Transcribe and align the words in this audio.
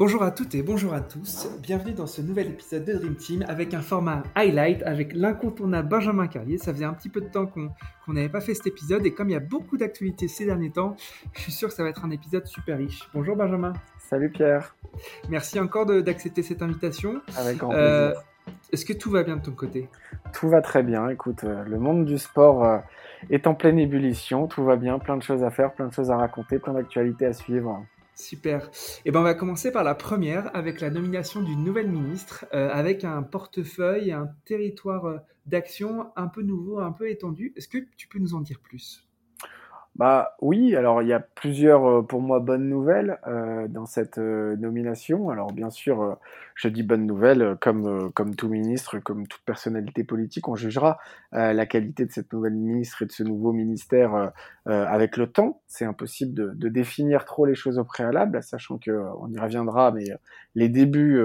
Bonjour 0.00 0.22
à 0.22 0.30
toutes 0.30 0.54
et 0.54 0.62
bonjour 0.62 0.94
à 0.94 1.02
tous. 1.02 1.46
Bienvenue 1.60 1.92
dans 1.92 2.06
ce 2.06 2.22
nouvel 2.22 2.46
épisode 2.46 2.86
de 2.86 2.94
Dream 2.94 3.16
Team 3.16 3.44
avec 3.46 3.74
un 3.74 3.82
format 3.82 4.22
highlight 4.34 4.82
avec 4.84 5.12
l'incontournable 5.12 5.90
Benjamin 5.90 6.26
Carlier. 6.26 6.56
Ça 6.56 6.72
faisait 6.72 6.86
un 6.86 6.94
petit 6.94 7.10
peu 7.10 7.20
de 7.20 7.28
temps 7.28 7.44
qu'on 7.44 7.68
n'avait 8.08 8.30
pas 8.30 8.40
fait 8.40 8.54
cet 8.54 8.66
épisode 8.66 9.04
et 9.04 9.12
comme 9.12 9.28
il 9.28 9.32
y 9.32 9.36
a 9.36 9.40
beaucoup 9.40 9.76
d'actualités 9.76 10.26
ces 10.26 10.46
derniers 10.46 10.70
temps, 10.70 10.96
je 11.34 11.42
suis 11.42 11.52
sûr 11.52 11.68
que 11.68 11.74
ça 11.74 11.82
va 11.82 11.90
être 11.90 12.02
un 12.02 12.10
épisode 12.12 12.46
super 12.46 12.78
riche. 12.78 13.10
Bonjour 13.12 13.36
Benjamin. 13.36 13.74
Salut 13.98 14.30
Pierre. 14.30 14.74
Merci 15.28 15.60
encore 15.60 15.84
d'accepter 15.84 16.42
cette 16.42 16.62
invitation. 16.62 17.20
Avec 17.36 17.58
grand 17.58 17.74
euh, 17.74 18.12
plaisir. 18.12 18.24
Est-ce 18.72 18.86
que 18.86 18.94
tout 18.94 19.10
va 19.10 19.22
bien 19.22 19.36
de 19.36 19.42
ton 19.42 19.52
côté? 19.52 19.90
Tout 20.32 20.48
va 20.48 20.62
très 20.62 20.82
bien. 20.82 21.10
Écoute, 21.10 21.44
euh, 21.44 21.62
le 21.64 21.78
monde 21.78 22.06
du 22.06 22.16
sport 22.16 22.64
euh, 22.64 22.78
est 23.28 23.46
en 23.46 23.54
pleine 23.54 23.78
ébullition. 23.78 24.46
Tout 24.46 24.64
va 24.64 24.76
bien, 24.76 24.98
plein 24.98 25.18
de 25.18 25.22
choses 25.22 25.44
à 25.44 25.50
faire, 25.50 25.74
plein 25.74 25.88
de 25.88 25.92
choses 25.92 26.10
à 26.10 26.16
raconter, 26.16 26.58
plein 26.58 26.72
d'actualités 26.72 27.26
à 27.26 27.34
suivre. 27.34 27.84
Super. 28.20 28.70
Eh 29.04 29.10
ben 29.10 29.20
on 29.20 29.24
va 29.24 29.34
commencer 29.34 29.72
par 29.72 29.82
la 29.82 29.94
première 29.94 30.54
avec 30.54 30.80
la 30.80 30.90
nomination 30.90 31.42
d'une 31.42 31.64
nouvelle 31.64 31.90
ministre 31.90 32.46
euh, 32.54 32.68
avec 32.70 33.04
un 33.04 33.22
portefeuille, 33.22 34.12
un 34.12 34.28
territoire 34.44 35.20
d'action 35.46 36.10
un 36.16 36.28
peu 36.28 36.42
nouveau, 36.42 36.80
un 36.80 36.92
peu 36.92 37.08
étendu. 37.08 37.52
Est-ce 37.56 37.68
que 37.68 37.78
tu 37.96 38.08
peux 38.08 38.18
nous 38.18 38.34
en 38.34 38.40
dire 38.40 38.60
plus? 38.60 39.10
Bah 39.96 40.36
oui, 40.40 40.76
alors 40.76 41.02
il 41.02 41.08
y 41.08 41.12
a 41.12 41.20
plusieurs, 41.20 41.84
euh, 41.84 42.02
pour 42.02 42.22
moi, 42.22 42.40
bonnes 42.40 42.68
nouvelles 42.68 43.18
euh, 43.26 43.68
dans 43.68 43.86
cette 43.86 44.18
euh, 44.18 44.56
nomination. 44.56 45.30
Alors 45.30 45.52
bien 45.52 45.68
sûr, 45.70 46.16
je 46.60 46.68
dis 46.68 46.82
bonnes 46.82 47.06
nouvelles, 47.06 47.56
comme, 47.60 48.12
comme 48.12 48.34
tout 48.36 48.48
ministre, 48.48 48.98
comme 48.98 49.26
toute 49.26 49.42
personnalité 49.42 50.04
politique, 50.04 50.48
on 50.48 50.56
jugera 50.56 50.98
la 51.32 51.66
qualité 51.66 52.04
de 52.04 52.12
cette 52.12 52.32
nouvelle 52.32 52.54
ministre 52.54 53.02
et 53.02 53.06
de 53.06 53.12
ce 53.12 53.22
nouveau 53.22 53.52
ministère 53.52 54.32
avec 54.66 55.16
le 55.16 55.26
temps. 55.26 55.62
C'est 55.66 55.84
impossible 55.84 56.34
de, 56.34 56.52
de, 56.54 56.68
définir 56.68 57.24
trop 57.24 57.46
les 57.46 57.54
choses 57.54 57.78
au 57.78 57.84
préalable, 57.84 58.42
sachant 58.42 58.78
que 58.78 58.90
on 59.18 59.32
y 59.32 59.38
reviendra, 59.38 59.90
mais 59.90 60.04
les 60.54 60.68
débuts 60.68 61.22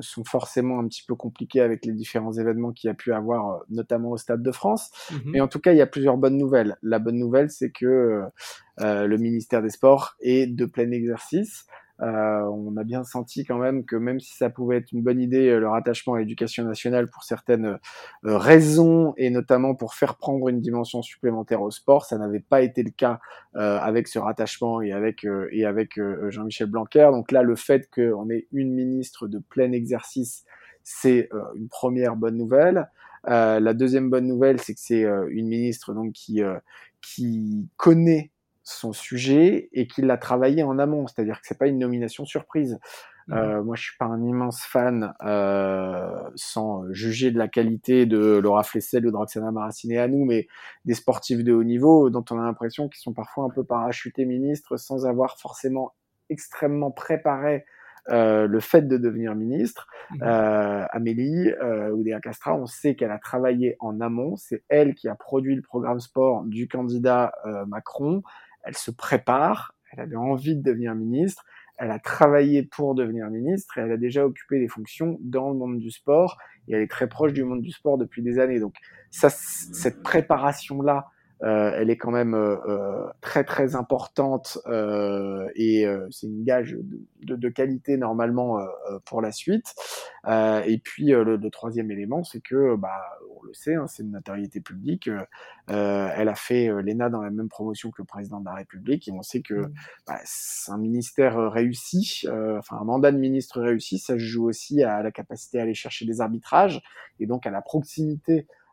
sont 0.00 0.24
forcément 0.24 0.78
un 0.80 0.86
petit 0.86 1.04
peu 1.06 1.14
compliqués 1.14 1.60
avec 1.60 1.86
les 1.86 1.92
différents 1.92 2.32
événements 2.32 2.72
qu'il 2.72 2.88
y 2.88 2.90
a 2.90 2.94
pu 2.94 3.12
avoir, 3.12 3.62
notamment 3.70 4.10
au 4.10 4.16
Stade 4.16 4.42
de 4.42 4.52
France. 4.52 4.90
Mmh 5.10 5.34
mais 5.34 5.40
en 5.40 5.48
tout 5.48 5.58
cas, 5.58 5.72
il 5.72 5.78
y 5.78 5.82
a 5.82 5.86
plusieurs 5.86 6.16
bonnes 6.16 6.36
nouvelles. 6.36 6.76
La 6.82 6.98
bonne 6.98 7.18
nouvelle, 7.18 7.50
c'est 7.50 7.70
que 7.70 7.86
euh, 7.86 8.22
euh, 8.80 9.06
le 9.06 9.18
ministère 9.18 9.62
des 9.62 9.70
Sports 9.70 10.14
est 10.20 10.46
de 10.46 10.64
plein 10.64 10.90
exercice. 10.90 11.66
Euh, 12.02 12.42
on 12.42 12.76
a 12.76 12.82
bien 12.82 13.04
senti 13.04 13.44
quand 13.44 13.58
même 13.58 13.84
que 13.84 13.94
même 13.94 14.18
si 14.18 14.36
ça 14.36 14.50
pouvait 14.50 14.78
être 14.78 14.90
une 14.92 15.02
bonne 15.02 15.20
idée, 15.20 15.56
le 15.58 15.68
rattachement 15.68 16.14
à 16.14 16.18
l'éducation 16.18 16.64
nationale 16.64 17.08
pour 17.08 17.22
certaines 17.22 17.78
raisons 18.24 19.14
et 19.16 19.30
notamment 19.30 19.74
pour 19.74 19.94
faire 19.94 20.16
prendre 20.16 20.48
une 20.48 20.60
dimension 20.60 21.02
supplémentaire 21.02 21.62
au 21.62 21.70
sport, 21.70 22.04
ça 22.04 22.18
n'avait 22.18 22.40
pas 22.40 22.62
été 22.62 22.82
le 22.82 22.90
cas 22.90 23.20
avec 23.54 24.08
ce 24.08 24.18
rattachement 24.18 24.82
et 24.82 24.92
avec 24.92 25.24
et 25.52 25.64
avec 25.64 26.00
Jean-Michel 26.30 26.68
Blanquer. 26.68 27.08
Donc 27.12 27.30
là, 27.30 27.42
le 27.42 27.54
fait 27.54 27.88
qu'on 27.94 28.28
ait 28.30 28.48
une 28.52 28.72
ministre 28.72 29.28
de 29.28 29.38
plein 29.38 29.70
exercice, 29.72 30.44
c'est 30.82 31.28
une 31.54 31.68
première 31.68 32.16
bonne 32.16 32.36
nouvelle. 32.36 32.88
la 33.24 33.74
deuxième 33.74 34.10
bonne 34.10 34.26
nouvelle, 34.26 34.60
c'est 34.60 34.74
que 34.74 34.80
c'est 34.80 35.04
une 35.28 35.46
ministre 35.48 35.94
donc 35.94 36.12
qui 36.12 36.42
qui 37.00 37.68
connaît 37.76 38.30
son 38.64 38.92
sujet 38.92 39.68
et 39.72 39.86
qui 39.86 40.02
l'a 40.02 40.16
travaillé 40.16 40.62
en 40.62 40.78
amont, 40.78 41.06
c'est-à-dire 41.06 41.40
que 41.40 41.46
c'est 41.46 41.58
pas 41.58 41.66
une 41.66 41.78
nomination 41.78 42.24
surprise. 42.24 42.78
Mmh. 43.28 43.34
Euh, 43.34 43.62
moi, 43.62 43.76
je 43.76 43.82
suis 43.84 43.96
pas 43.98 44.06
un 44.06 44.22
immense 44.22 44.62
fan, 44.62 45.14
euh, 45.22 46.18
sans 46.34 46.84
juger 46.92 47.30
de 47.30 47.38
la 47.38 47.48
qualité 47.48 48.06
de 48.06 48.38
Laura 48.38 48.62
Flessel 48.62 49.06
ou 49.06 49.10
de 49.10 49.16
Roxana 49.16 49.50
Maraciné 49.50 49.98
à 49.98 50.08
nous, 50.08 50.24
mais 50.24 50.46
des 50.84 50.94
sportifs 50.94 51.44
de 51.44 51.52
haut 51.52 51.64
niveau 51.64 52.10
dont 52.10 52.24
on 52.30 52.38
a 52.38 52.42
l'impression 52.42 52.88
qu'ils 52.88 53.00
sont 53.00 53.14
parfois 53.14 53.44
un 53.44 53.50
peu 53.50 53.64
parachutés 53.64 54.24
ministres 54.24 54.76
sans 54.76 55.06
avoir 55.06 55.38
forcément 55.38 55.94
extrêmement 56.30 56.90
préparé 56.90 57.64
euh, 58.10 58.46
le 58.46 58.60
fait 58.60 58.82
de 58.82 58.98
devenir 58.98 59.34
ministre. 59.34 59.86
Mmh. 60.10 60.22
Euh, 60.22 60.84
Amélie 60.90 61.50
euh, 61.62 61.90
Oudéa 61.90 62.20
Castra, 62.20 62.54
on 62.54 62.66
sait 62.66 62.94
qu'elle 62.94 63.10
a 63.10 63.18
travaillé 63.18 63.76
en 63.80 64.00
amont. 64.00 64.36
C'est 64.36 64.62
elle 64.68 64.94
qui 64.94 65.08
a 65.08 65.14
produit 65.14 65.54
le 65.54 65.62
programme 65.62 66.00
sport 66.00 66.44
du 66.44 66.68
candidat 66.68 67.32
euh, 67.46 67.64
Macron. 67.64 68.22
Elle 68.64 68.76
se 68.76 68.90
prépare. 68.90 69.74
Elle 69.92 70.00
avait 70.00 70.16
envie 70.16 70.56
de 70.56 70.62
devenir 70.62 70.94
ministre. 70.94 71.44
Elle 71.76 71.90
a 71.90 71.98
travaillé 71.98 72.62
pour 72.62 72.94
devenir 72.94 73.28
ministre 73.30 73.78
et 73.78 73.80
elle 73.80 73.92
a 73.92 73.96
déjà 73.96 74.24
occupé 74.24 74.60
des 74.60 74.68
fonctions 74.68 75.18
dans 75.20 75.50
le 75.50 75.56
monde 75.56 75.78
du 75.78 75.90
sport 75.90 76.38
et 76.68 76.74
elle 76.74 76.82
est 76.82 76.90
très 76.90 77.08
proche 77.08 77.32
du 77.32 77.42
monde 77.42 77.62
du 77.62 77.72
sport 77.72 77.98
depuis 77.98 78.22
des 78.22 78.38
années. 78.38 78.60
Donc 78.60 78.74
ça, 79.10 79.28
cette 79.28 80.02
préparation-là 80.02 81.06
elle 81.40 81.90
est 81.90 81.96
quand 81.96 82.10
même 82.10 82.34
euh, 82.34 82.56
euh, 82.66 83.06
très 83.20 83.44
très 83.44 83.76
importante 83.76 84.58
et 85.56 85.86
c'est 86.10 86.26
une 86.26 86.44
gage 86.44 86.76
de, 87.22 87.36
de, 87.36 87.48
qualité 87.48 87.96
normalement 87.96 88.58
pour 89.04 89.20
la 89.20 89.32
suite. 89.32 89.74
et 90.26 90.80
puis 90.82 91.06
le, 91.06 91.36
le, 91.36 91.50
troisième 91.50 91.90
élément, 91.90 92.24
c'est 92.24 92.40
que, 92.40 92.76
bah, 92.76 93.00
on 93.38 93.42
le 93.44 93.54
sait, 93.54 93.74
hein, 93.74 93.86
c'est 93.86 94.02
une 94.02 94.12
notoriété 94.12 94.60
publique. 94.60 95.08
elle 95.68 96.28
a 96.28 96.34
fait 96.34 96.68
l'ENA 96.68 97.10
dans 97.10 97.22
la 97.22 97.30
même 97.30 97.48
promotion 97.48 97.90
que 97.90 98.02
le 98.02 98.06
président 98.06 98.40
de 98.40 98.46
la 98.46 98.54
République 98.54 99.08
et 99.08 99.12
on 99.12 99.22
sait 99.22 99.42
que 99.42 99.54
mmh. 99.54 99.72
bah, 100.06 100.18
un 100.68 100.78
ministère 100.78 101.50
réussi, 101.50 102.24
enfin 102.58 102.78
un 102.80 102.84
mandat 102.84 103.12
de 103.12 103.18
ministre 103.18 103.60
réussi, 103.60 103.98
ça 103.98 104.16
joue 104.18 104.48
aussi 104.48 104.82
à 104.82 105.02
la 105.02 105.10
capacité 105.10 105.58
à 105.58 105.62
aller 105.62 105.74
chercher 105.74 106.06
des 106.06 106.20
arbitrages 106.20 106.82
et 107.20 107.26
donc 107.26 107.46
à 107.46 107.50
la 107.50 107.62
proximité 107.62 108.14
euh, 108.34 108.63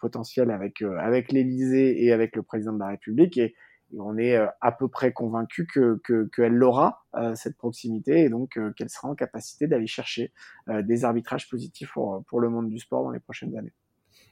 potentiel 0.00 0.50
avec 0.50 0.82
euh, 0.82 0.96
avec 0.98 1.32
l'Élysée 1.32 2.02
et 2.02 2.12
avec 2.12 2.34
le 2.36 2.42
président 2.42 2.72
de 2.72 2.78
la 2.78 2.88
République 2.88 3.36
et, 3.38 3.54
on 3.98 4.16
est 4.16 4.36
euh, 4.36 4.46
à 4.62 4.72
peu 4.72 4.88
près 4.88 5.12
convaincu 5.12 5.66
que 5.66 6.00
qu'elle 6.34 6.54
l'aura 6.54 7.04
cette 7.34 7.58
proximité 7.58 8.20
et 8.20 8.30
donc 8.30 8.58
qu'elle 8.74 8.88
sera 8.88 9.08
en 9.08 9.14
capacité 9.14 9.66
d'aller 9.66 9.86
chercher 9.86 10.32
des 10.66 11.04
arbitrages 11.04 11.46
positifs 11.50 11.92
pour 11.92 12.24
pour 12.24 12.40
le 12.40 12.48
monde 12.48 12.70
du 12.70 12.78
sport 12.78 13.04
dans 13.04 13.10
les 13.10 13.20
prochaines 13.20 13.54
années. 13.54 13.74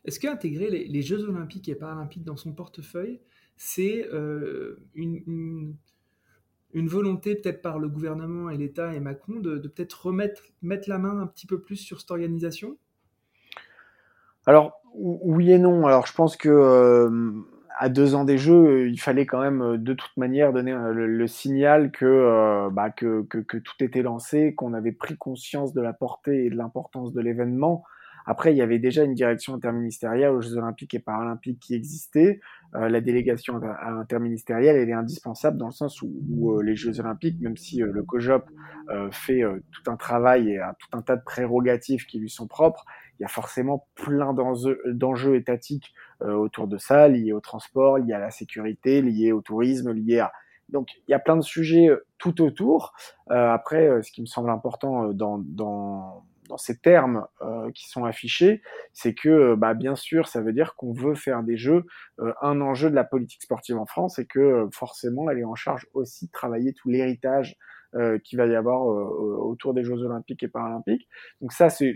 Est-ce 0.07 0.19
qu'intégrer 0.19 0.71
les, 0.71 0.87
les, 0.87 1.03
Jeux 1.03 1.29
Olympiques 1.29 1.69
et 1.69 1.75
Paralympiques 1.75 2.25
dans 2.25 2.39
son 2.39 2.55
portefeuille, 2.55 3.21
c'est 3.59 4.09
une, 4.95 5.23
une, 5.27 5.77
une, 6.73 6.89
volonté 6.89 7.35
peut-être 7.35 7.61
par 7.61 7.79
le 7.79 7.91
gouvernement 7.91 8.49
et 8.49 8.57
l'État 8.57 8.95
et 8.95 9.01
Macron 9.01 9.41
de, 9.41 9.59
de 9.59 9.69
peut-être 9.69 10.07
remettre 10.07 10.43
mettre 10.63 10.89
la 10.89 10.97
main 10.97 11.21
un 11.21 11.27
petit 11.27 11.47
peu 11.47 11.61
plus 11.61 11.77
sur 11.77 12.01
cette 12.01 12.13
organisation? 12.13 12.79
Alors 14.47 14.81
oui 14.95 15.53
et 15.53 15.59
non. 15.59 15.87
Alors 15.87 16.07
je 16.07 16.15
pense 16.15 16.37
que 16.37 16.49
euh, 16.49 17.33
à 17.79 17.89
deux 17.89 18.15
ans 18.15 18.25
des 18.25 18.39
Jeux, 18.39 18.89
il 18.89 19.01
fallait 19.01 19.27
quand 19.27 19.41
même 19.41 19.63
euh, 19.63 19.79
de 19.79 19.95
toute 19.95 20.17
manière 20.17 20.53
donner 20.53 20.73
euh, 20.73 20.93
le, 20.93 21.27
signal 21.27 21.91
que, 21.91 22.69
bah, 22.71 22.91
que, 22.91 23.23
que, 23.23 23.39
que, 23.39 23.57
tout 23.57 23.75
était 23.81 24.03
lancé, 24.03 24.55
qu'on 24.55 24.75
avait 24.75 24.93
pris 24.93 25.17
conscience 25.17 25.73
de 25.73 25.81
la 25.81 25.93
portée 25.93 26.47
et 26.47 26.51
de 26.51 26.57
l'importance 26.57 27.13
de 27.13 27.21
l'événement. 27.21 27.85
Après, 28.27 28.53
il 28.53 28.57
y 28.57 28.63
avait 28.63 28.79
déjà 28.79 29.03
une 29.03 29.15
direction 29.15 29.55
interministérielle 29.55 30.31
aux 30.31 30.41
Jeux 30.41 30.57
Olympiques 30.57 30.95
et 30.95 30.99
Paralympiques 30.99 31.59
qui 31.59 31.75
existait. 31.75 32.41
La 32.73 33.01
délégation 33.01 33.61
interministérielle, 33.99 34.77
elle 34.77 34.89
est 34.89 34.93
indispensable 34.93 35.57
dans 35.57 35.67
le 35.67 35.73
sens 35.73 36.03
où, 36.03 36.61
les 36.61 36.77
Jeux 36.77 37.01
Olympiques, 37.01 37.41
même 37.41 37.57
si 37.57 37.79
le 37.79 38.03
COJOP 38.03 38.45
fait 39.11 39.43
tout 39.73 39.91
un 39.91 39.97
travail 39.97 40.51
et 40.51 40.59
a 40.59 40.77
tout 40.79 40.97
un 40.97 41.03
tas 41.03 41.17
de 41.17 41.23
prérogatives 41.25 42.07
qui 42.07 42.19
lui 42.19 42.31
sont 42.31 42.47
propres, 42.47 42.85
il 43.21 43.25
y 43.25 43.27
a 43.27 43.29
forcément 43.29 43.87
plein 43.97 44.33
d'enjeux 44.33 45.37
étatiques 45.37 45.93
euh, 46.23 46.33
autour 46.33 46.67
de 46.67 46.79
ça, 46.79 47.07
liés 47.07 47.35
au 47.35 47.41
transport, 47.41 47.99
liés 47.99 48.15
à 48.15 48.19
la 48.19 48.31
sécurité, 48.31 49.03
liés 49.03 49.33
au 49.33 49.43
tourisme, 49.43 49.93
liés 49.93 50.21
à... 50.21 50.33
Donc 50.71 50.89
il 51.07 51.11
y 51.11 51.15
a 51.15 51.19
plein 51.19 51.37
de 51.37 51.43
sujets 51.43 51.91
euh, 51.91 52.07
tout 52.17 52.43
autour. 52.43 52.95
Euh, 53.31 53.53
après, 53.53 54.03
ce 54.03 54.11
qui 54.11 54.23
me 54.23 54.27
semble 54.27 54.49
important 54.49 55.13
dans, 55.13 55.37
dans, 55.39 56.25
dans 56.51 56.59
ces 56.59 56.79
termes 56.79 57.27
qui 57.75 57.89
sont 57.89 58.05
affichés, 58.05 58.63
c'est 58.93 59.15
que 59.15 59.55
bah, 59.55 59.75
bien 59.75 59.95
sûr, 59.95 60.29
ça 60.29 60.43
veut 60.43 60.53
dire 60.53 60.75
qu'on 60.77 60.93
veut 60.93 61.15
faire 61.15 61.43
des 61.43 61.57
jeux 61.57 61.85
un 62.43 62.61
enjeu 62.61 62.91
de 62.91 62.95
la 62.95 63.05
politique 63.05 63.43
sportive 63.43 63.79
en 63.79 63.87
France 63.87 64.19
et 64.19 64.27
que 64.27 64.69
forcément, 64.73 65.31
elle 65.31 65.39
est 65.39 65.45
en 65.45 65.55
charge 65.55 65.87
aussi 65.95 66.27
de 66.27 66.33
travailler 66.33 66.75
tout 66.75 66.91
l'héritage 66.91 67.57
euh, 67.97 68.19
qu'il 68.21 68.39
va 68.39 68.47
y 68.47 68.55
avoir 68.55 68.87
autour 68.87 69.75
des 69.75 69.83
Jeux 69.83 70.01
olympiques 70.05 70.45
et 70.45 70.49
paralympiques. 70.49 71.09
Donc 71.41 71.53
ça, 71.53 71.71
c'est 71.71 71.95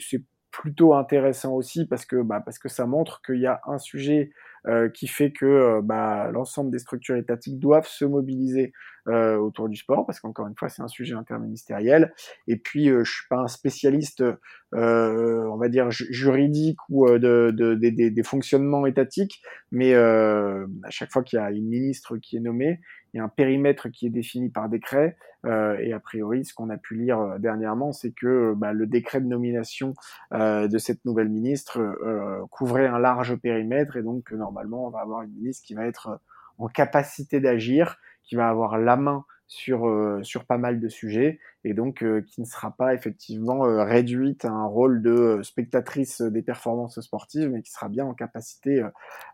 plutôt 0.51 0.95
intéressant 0.95 1.53
aussi 1.55 1.87
parce 1.87 2.05
que 2.05 2.21
bah, 2.23 2.41
parce 2.45 2.59
que 2.59 2.69
ça 2.69 2.87
montre 2.87 3.23
qu'il 3.23 3.39
y 3.39 3.47
a 3.47 3.61
un 3.67 3.79
sujet 3.79 4.33
euh, 4.67 4.89
qui 4.89 5.07
fait 5.09 5.31
que 5.31 5.45
euh, 5.45 5.81
bah, 5.83 6.31
l'ensemble 6.33 6.71
des 6.71 6.79
structures 6.79 7.17
étatiques 7.17 7.59
doivent 7.59 7.87
se 7.87 8.07
mobiliser 8.07 8.73
euh, 9.09 9.37
autour 9.37 9.69
du 9.69 9.77
sport 9.77 10.07
parce 10.07 10.21
qu'encore 10.21 10.47
une 10.47 10.57
fois 10.57 10.71
c'est 10.71 10.81
un 10.81 10.89
sujet 10.89 11.15
interministériel 11.15 12.15
et 12.49 12.57
puis 12.57 12.87
je 12.87 13.05
suis 13.05 13.29
pas 13.29 13.37
un 13.37 13.49
spécialiste 13.49 14.25
on 14.73 15.57
va 15.59 15.69
dire 15.69 15.91
juridique 15.91 16.79
ou 16.89 17.07
de, 17.07 17.53
de, 17.55 17.75
des 17.75 18.23
fonctionnements 18.23 18.87
étatiques 18.87 19.43
mais 19.71 19.95
à 19.95 20.65
chaque 20.89 21.13
fois 21.13 21.23
qu'il 21.23 21.39
y 21.39 21.43
a 21.43 21.51
une 21.51 21.69
ministre 21.69 22.17
qui 22.17 22.39
est 22.39 22.41
nommée 22.41 22.81
il 23.15 23.19
y 23.19 23.21
a 23.21 23.25
un 23.25 23.29
périmètre 23.29 23.89
qui 23.89 24.07
est 24.07 24.11
défini 24.11 24.51
par 24.51 24.69
décret. 24.69 25.17
Euh, 25.47 25.79
et 25.79 25.93
a 25.93 26.01
priori, 26.01 26.45
ce 26.45 26.53
qu'on 26.53 26.69
a 26.69 26.77
pu 26.77 26.97
lire 26.97 27.21
euh, 27.21 27.39
dernièrement, 27.39 27.93
c'est 27.93 28.11
que 28.11 28.55
bah, 28.57 28.73
le 28.73 28.87
décret 28.87 29.21
de 29.21 29.27
nomination 29.27 29.95
euh, 30.33 30.67
de 30.67 30.79
cette 30.79 31.05
nouvelle 31.05 31.29
ministre 31.29 31.79
euh, 31.79 32.45
couvrait 32.51 32.87
un 32.87 32.99
large 32.99 33.37
périmètre 33.37 33.97
et 33.97 34.03
donc 34.03 34.33
on 34.57 34.91
va 34.91 35.01
avoir 35.01 35.23
une 35.23 35.33
ministre 35.33 35.65
qui 35.67 35.75
va 35.75 35.87
être 35.87 36.21
en 36.59 36.69
capacité 36.69 37.41
d'agir, 37.41 37.97
qui 38.23 38.37
va 38.37 38.49
avoir 38.49 38.79
la 38.79 38.97
main 38.97 39.25
sur, 39.47 39.87
euh, 39.87 40.23
sur 40.23 40.47
pas 40.47 40.59
mal 40.59 40.81
de 40.81 40.89
sujets 40.89 41.39
et 41.65 41.75
donc 41.75 42.03
euh, 42.03 42.23
qui 42.23 42.41
ne 42.41 42.47
sera 42.47 42.71
pas 42.71 42.95
effectivement 42.95 43.67
euh, 43.67 43.85
réduite 43.85 44.45
à 44.45 44.51
un 44.51 44.67
rôle 44.67 45.03
de 45.03 45.41
spectatrice 45.43 46.23
des 46.23 46.43
performances 46.43 47.01
sportives, 47.01 47.51
mais 47.51 47.63
qui 47.63 47.71
sera 47.71 47.89
bien 47.89 48.05
en 48.05 48.15
capacité 48.15 48.83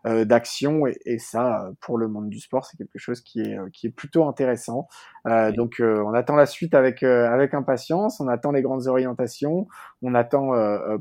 d'action 0.05 0.87
et, 0.87 0.97
et, 1.05 1.19
ça, 1.19 1.71
pour 1.81 1.97
le 1.97 2.07
monde 2.07 2.29
du 2.29 2.39
sport, 2.39 2.65
c'est 2.65 2.77
quelque 2.77 2.97
chose 2.97 3.21
qui 3.21 3.41
est, 3.41 3.57
qui 3.71 3.87
est 3.87 3.91
plutôt 3.91 4.25
intéressant. 4.27 4.87
Donc 5.25 5.81
on 5.81 6.13
attend 6.13 6.35
la 6.35 6.45
suite 6.45 6.73
avec, 6.73 7.03
avec 7.03 7.53
impatience, 7.53 8.19
on 8.19 8.27
attend 8.27 8.51
les 8.51 8.61
grandes 8.61 8.87
orientations, 8.87 9.67
on 10.01 10.15
attend 10.15 10.51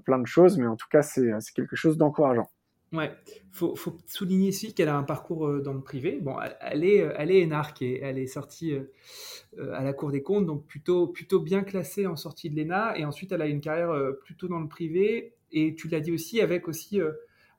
plein 0.05 0.19
de 0.19 0.27
choses, 0.27 0.59
mais 0.59 0.67
en 0.67 0.77
tout 0.77 0.89
cas 0.91 1.03
c'est 1.03 1.33
quelque 1.55 1.77
chose 1.77 1.97
d'encourageant. 1.97 2.49
Ouais, 2.93 3.17
faut, 3.53 3.77
faut 3.77 3.97
souligner 4.07 4.49
ici 4.49 4.75
qu'elle 4.75 4.89
a 4.89 4.97
un 4.97 5.05
parcours 5.05 5.47
euh, 5.47 5.61
dans 5.61 5.73
le 5.73 5.81
privé. 5.81 6.19
Bon, 6.21 6.37
elle 6.61 6.83
est, 6.83 7.03
euh, 7.03 7.15
elle 7.17 7.31
est 7.31 7.39
énarque 7.39 7.83
et 7.83 8.01
elle 8.03 8.19
est 8.19 8.27
sortie 8.27 8.73
euh, 8.73 9.73
à 9.75 9.85
la 9.85 9.93
Cour 9.93 10.11
des 10.11 10.23
comptes, 10.23 10.47
donc 10.47 10.67
plutôt, 10.67 11.07
plutôt 11.07 11.39
bien 11.39 11.63
classée 11.63 12.09
en 12.09 12.17
sortie 12.17 12.51
de 12.51 12.61
l'ENA. 12.61 12.99
Et 12.99 13.05
ensuite, 13.05 13.31
elle 13.31 13.43
a 13.43 13.47
une 13.47 13.61
carrière 13.61 13.95
plutôt 14.25 14.49
dans 14.49 14.59
le 14.59 14.67
privé. 14.67 15.35
Et 15.53 15.77
tu 15.77 15.89
l'as 15.89 16.01
dit 16.01 16.13
aussi, 16.13 16.41
avec 16.41 16.67
aussi 16.67 17.01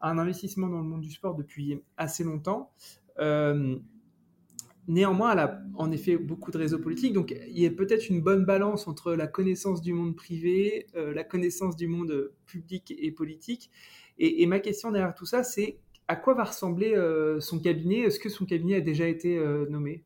un 0.01 0.18
investissement 0.18 0.68
dans 0.68 0.80
le 0.80 0.86
monde 0.86 1.01
du 1.01 1.12
sport 1.12 1.36
depuis 1.36 1.81
assez 1.98 2.24
longtemps. 2.24 2.72
Néanmoins, 4.92 5.34
elle 5.34 5.40
a 5.40 5.62
en 5.76 5.92
effet 5.92 6.18
beaucoup 6.18 6.52
de 6.52 6.58
réseaux 6.58 6.80
politiques. 6.80 7.14
Donc, 7.14 7.36
il 7.48 7.60
y 7.60 7.66
a 7.66 7.72
peut-être 7.72 8.10
une 8.10 8.22
bonne 8.22 8.46
balance 8.46 8.88
entre 8.88 9.14
la 9.14 9.28
connaissance 9.28 9.82
du 9.82 9.94
monde 9.94 10.16
privé, 10.16 10.88
la 10.94 11.24
connaissance 11.24 11.76
du 11.76 11.88
monde 11.88 12.32
public 12.46 12.94
et 12.98 13.12
politique. 13.12 13.72
Et, 14.24 14.46
ma 14.46 14.60
question 14.60 14.92
derrière 14.92 15.16
tout 15.16 15.26
ça, 15.26 15.44
c'est 15.44 15.80
à 16.08 16.16
quoi 16.16 16.36
va 16.36 16.44
ressembler 16.44 16.94
euh, 16.94 17.40
son 17.40 17.60
cabinet? 17.60 18.02
Est-ce 18.02 18.20
que 18.20 18.30
son 18.30 18.46
cabinet 18.46 18.76
a 18.76 18.82
déjà 18.82 19.08
été 19.08 19.38
euh, 19.38 19.66
nommé? 19.68 20.04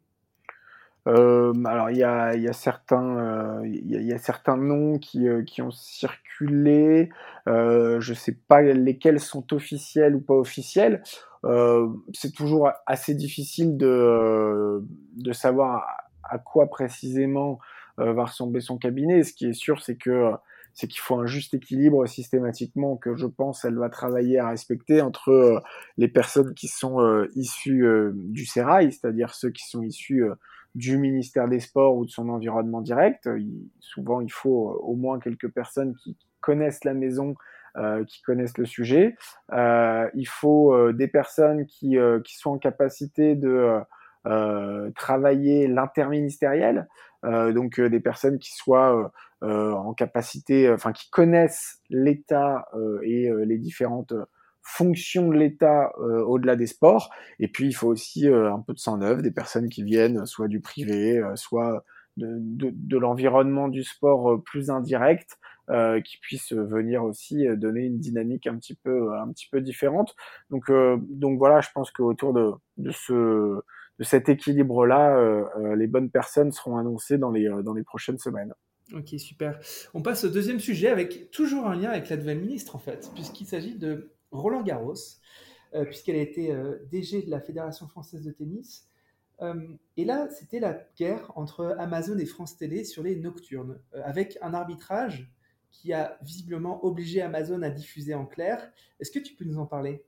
Euh, 1.08 1.54
alors 1.66 1.92
il 1.92 1.98
y 1.98 2.04
a, 2.04 2.36
y, 2.36 2.48
a 2.48 2.54
certains, 2.54 3.62
il 3.64 4.02
y, 4.04 4.14
a 4.14 4.18
certains 4.18 4.58
noms 4.58 4.98
qui, 4.98 5.28
qui 5.46 5.62
ont 5.62 5.72
circulé. 5.72 7.10
je 7.46 8.10
ne 8.10 8.16
sais 8.16 8.38
pas 8.48 8.62
lesquels 8.62 9.20
sont 9.20 9.54
officiels 9.54 10.16
ou 10.16 10.22
pas 10.22 10.34
officiels. 10.34 11.04
c'est 12.14 12.34
toujours 12.34 12.72
assez 12.88 13.14
difficile 13.14 13.78
de, 13.78 14.84
de 15.18 15.32
savoir 15.32 15.86
à, 16.24 16.40
quoi 16.40 16.68
précisément 16.68 17.60
va 17.98 18.26
ressembler 18.26 18.62
son 18.62 18.78
cabinet. 18.78 19.24
Ce 19.24 19.34
qui 19.34 19.46
est 19.46 19.54
sûr, 19.54 19.84
c'est 19.84 19.98
que 19.98 20.32
c'est 20.76 20.88
qu'il 20.88 21.00
faut 21.00 21.16
un 21.16 21.26
juste 21.26 21.54
équilibre 21.54 22.06
systématiquement 22.06 22.98
que 22.98 23.16
je 23.16 23.26
pense 23.26 23.64
elle 23.64 23.78
va 23.78 23.90
travailler 23.90 24.40
à 24.40 24.50
respecter 24.50 25.02
entre 25.02 25.30
euh, 25.30 25.60
les 25.98 26.10
personnes 26.10 26.54
qui 26.54 26.68
sont 26.68 27.00
euh, 27.00 27.32
issues 27.36 27.86
euh, 27.86 28.12
du 28.14 28.46
Sérail, 28.46 28.92
c'est-à-dire 28.92 29.34
ceux 29.34 29.50
qui 29.50 29.64
sont 29.68 29.82
issus 29.82 30.26
du 30.76 30.98
ministère 30.98 31.48
des 31.48 31.60
Sports 31.60 31.96
ou 31.96 32.06
de 32.06 32.12
son 32.12 32.30
environnement 32.30 32.82
direct. 32.82 33.28
souvent, 33.80 34.22
il 34.22 34.32
faut 34.32 34.80
au 34.84 34.96
moins 34.96 35.20
quelques 35.20 35.50
personnes 35.50 35.96
qui 35.96 36.16
connaissent 36.42 36.84
la 36.84 36.94
maison, 36.94 37.36
qui 38.08 38.22
connaissent 38.22 38.58
le 38.58 38.66
sujet. 38.66 39.16
il 39.52 40.28
faut 40.28 40.92
des 40.92 41.08
personnes 41.08 41.66
qui, 41.66 41.98
qui 42.24 42.36
sont 42.36 42.52
en 42.52 42.58
capacité 42.58 43.36
de 43.36 43.80
travailler 44.96 45.68
l'interministériel, 45.68 46.88
donc 47.24 47.80
des 47.80 48.00
personnes 48.02 48.38
qui 48.38 48.54
soient 48.54 49.12
euh, 49.46 49.74
en 49.74 49.94
capacité, 49.94 50.72
enfin 50.72 50.92
qui 50.92 51.10
connaissent 51.10 51.80
l'État 51.90 52.68
euh, 52.74 53.00
et 53.04 53.28
euh, 53.30 53.44
les 53.44 53.58
différentes 53.58 54.14
fonctions 54.68 55.30
de 55.30 55.38
l'État 55.38 55.92
au-delà 55.98 56.56
des 56.56 56.68
sports. 56.68 57.12
Et 57.40 57.48
puis 57.48 57.68
il 57.68 57.74
faut 57.74 57.88
aussi 57.88 58.28
un 58.28 58.60
peu 58.66 58.74
de 58.74 58.80
sang 58.80 58.98
neuf, 58.98 59.22
des 59.22 59.32
personnes 59.32 59.70
qui 59.70 59.84
viennent 59.84 60.26
soit 60.26 60.48
du 60.48 60.60
privé, 60.60 61.22
soit 61.36 61.86
de, 62.18 62.28
de, 62.40 62.72
de 62.74 62.98
l'environnement 62.98 63.68
du 63.68 63.84
sport 63.84 64.42
plus 64.44 64.70
indirect, 64.70 65.38
euh, 65.70 66.00
qui 66.00 66.18
puissent 66.20 66.54
venir 66.54 67.04
aussi 67.04 67.48
donner 67.58 67.86
une 67.86 67.98
dynamique 67.98 68.46
un 68.46 68.56
petit 68.58 68.76
peu 68.76 69.16
un 69.16 69.32
petit 69.32 69.48
peu 69.52 69.62
différente. 69.62 70.16
Donc 70.52 70.70
euh, 70.70 70.98
donc 71.10 71.40
voilà, 71.40 71.60
je 71.62 71.70
pense 71.74 71.90
qu'autour 71.90 72.34
de, 72.34 72.52
de 72.78 72.92
ce 72.92 73.62
de 73.98 74.04
cet 74.04 74.30
équilibre 74.30 74.86
là, 74.86 75.18
euh, 75.18 75.76
les 75.76 75.88
bonnes 75.88 76.12
personnes 76.12 76.52
seront 76.52 76.78
annoncées 76.78 77.18
dans 77.18 77.32
les 77.32 77.50
dans 77.64 77.74
les 77.74 77.84
prochaines 77.84 78.20
semaines. 78.20 78.54
Ok, 78.94 79.16
super. 79.18 79.60
On 79.96 80.04
passe 80.04 80.26
au 80.26 80.30
deuxième 80.30 80.60
sujet 80.60 80.90
avec 80.90 81.32
toujours 81.32 81.66
un 81.66 81.76
lien 81.76 81.90
avec 81.90 82.10
la 82.10 82.18
nouvelle 82.18 82.40
ministre, 82.40 82.76
en 82.76 82.80
fait, 82.80 83.10
puisqu'il 83.16 83.48
s'agit 83.48 83.76
de 83.76 84.12
Roland 84.32 84.64
Garros, 84.64 84.96
euh, 85.74 85.86
puisqu'elle 85.86 86.16
a 86.16 86.22
été 86.22 86.52
euh, 86.52 86.80
DG 86.92 87.24
de 87.24 87.30
la 87.30 87.40
Fédération 87.40 87.88
française 87.88 88.24
de 88.24 88.32
tennis. 88.32 88.88
Euh, 89.42 89.68
et 89.98 90.06
là, 90.06 90.30
c'était 90.30 90.60
la 90.60 90.86
guerre 90.98 91.32
entre 91.36 91.76
Amazon 91.78 92.18
et 92.18 92.26
France 92.26 92.58
Télé 92.58 92.84
sur 92.84 93.04
les 93.04 93.16
nocturnes, 93.18 93.80
avec 93.94 94.38
un 94.42 94.54
arbitrage 94.54 95.30
qui 95.72 95.92
a 95.92 96.18
visiblement 96.22 96.86
obligé 96.86 97.22
Amazon 97.22 97.62
à 97.62 97.70
diffuser 97.70 98.14
en 98.14 98.26
clair. 98.26 98.72
Est-ce 99.00 99.12
que 99.12 99.20
tu 99.20 99.36
peux 99.36 99.44
nous 99.44 99.58
en 99.58 99.66
parler? 99.66 100.06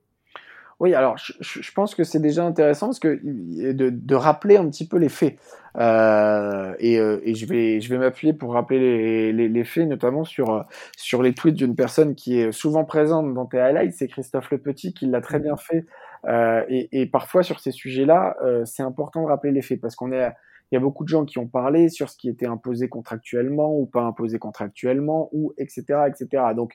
Oui, 0.80 0.94
alors 0.94 1.16
je, 1.18 1.72
pense 1.72 1.96
que 1.96 2.04
c'est 2.04 2.20
déjà 2.20 2.44
intéressant 2.44 2.86
parce 2.86 3.00
que 3.00 3.18
de, 3.22 3.90
de, 3.90 4.14
rappeler 4.14 4.56
un 4.56 4.68
petit 4.68 4.86
peu 4.86 4.96
les 4.96 5.08
faits. 5.08 5.36
Euh, 5.76 6.74
et, 6.78 6.98
euh, 7.00 7.20
et, 7.24 7.34
je 7.34 7.46
vais, 7.46 7.80
je 7.80 7.88
vais 7.88 7.98
m'appuyer 7.98 8.32
pour 8.32 8.52
rappeler 8.52 8.78
les, 8.78 9.32
les, 9.32 9.48
les, 9.48 9.64
faits, 9.64 9.88
notamment 9.88 10.24
sur, 10.24 10.64
sur 10.96 11.22
les 11.22 11.34
tweets 11.34 11.56
d'une 11.56 11.74
personne 11.74 12.14
qui 12.14 12.38
est 12.38 12.52
souvent 12.52 12.84
présente 12.84 13.34
dans 13.34 13.46
tes 13.46 13.58
highlights, 13.58 13.92
c'est 13.92 14.06
Christophe 14.06 14.50
Le 14.50 14.58
Petit 14.58 14.94
qui 14.94 15.06
l'a 15.06 15.20
très 15.20 15.40
bien 15.40 15.56
fait. 15.56 15.84
Euh, 16.26 16.64
et, 16.68 16.88
et, 17.00 17.06
parfois 17.06 17.42
sur 17.42 17.60
ces 17.60 17.70
sujets-là, 17.70 18.36
euh, 18.42 18.64
c'est 18.64 18.82
important 18.82 19.22
de 19.22 19.28
rappeler 19.28 19.52
les 19.52 19.62
faits 19.62 19.80
parce 19.80 19.96
qu'on 19.96 20.12
est 20.12 20.30
il 20.70 20.74
y 20.74 20.78
a 20.78 20.80
beaucoup 20.80 21.04
de 21.04 21.08
gens 21.08 21.24
qui 21.24 21.38
ont 21.38 21.48
parlé 21.48 21.88
sur 21.88 22.10
ce 22.10 22.16
qui 22.16 22.28
était 22.28 22.46
imposé 22.46 22.88
contractuellement 22.88 23.76
ou 23.78 23.86
pas 23.86 24.02
imposé 24.02 24.38
contractuellement 24.38 25.28
ou 25.32 25.54
etc 25.58 26.08
etc. 26.08 26.42
Donc 26.54 26.74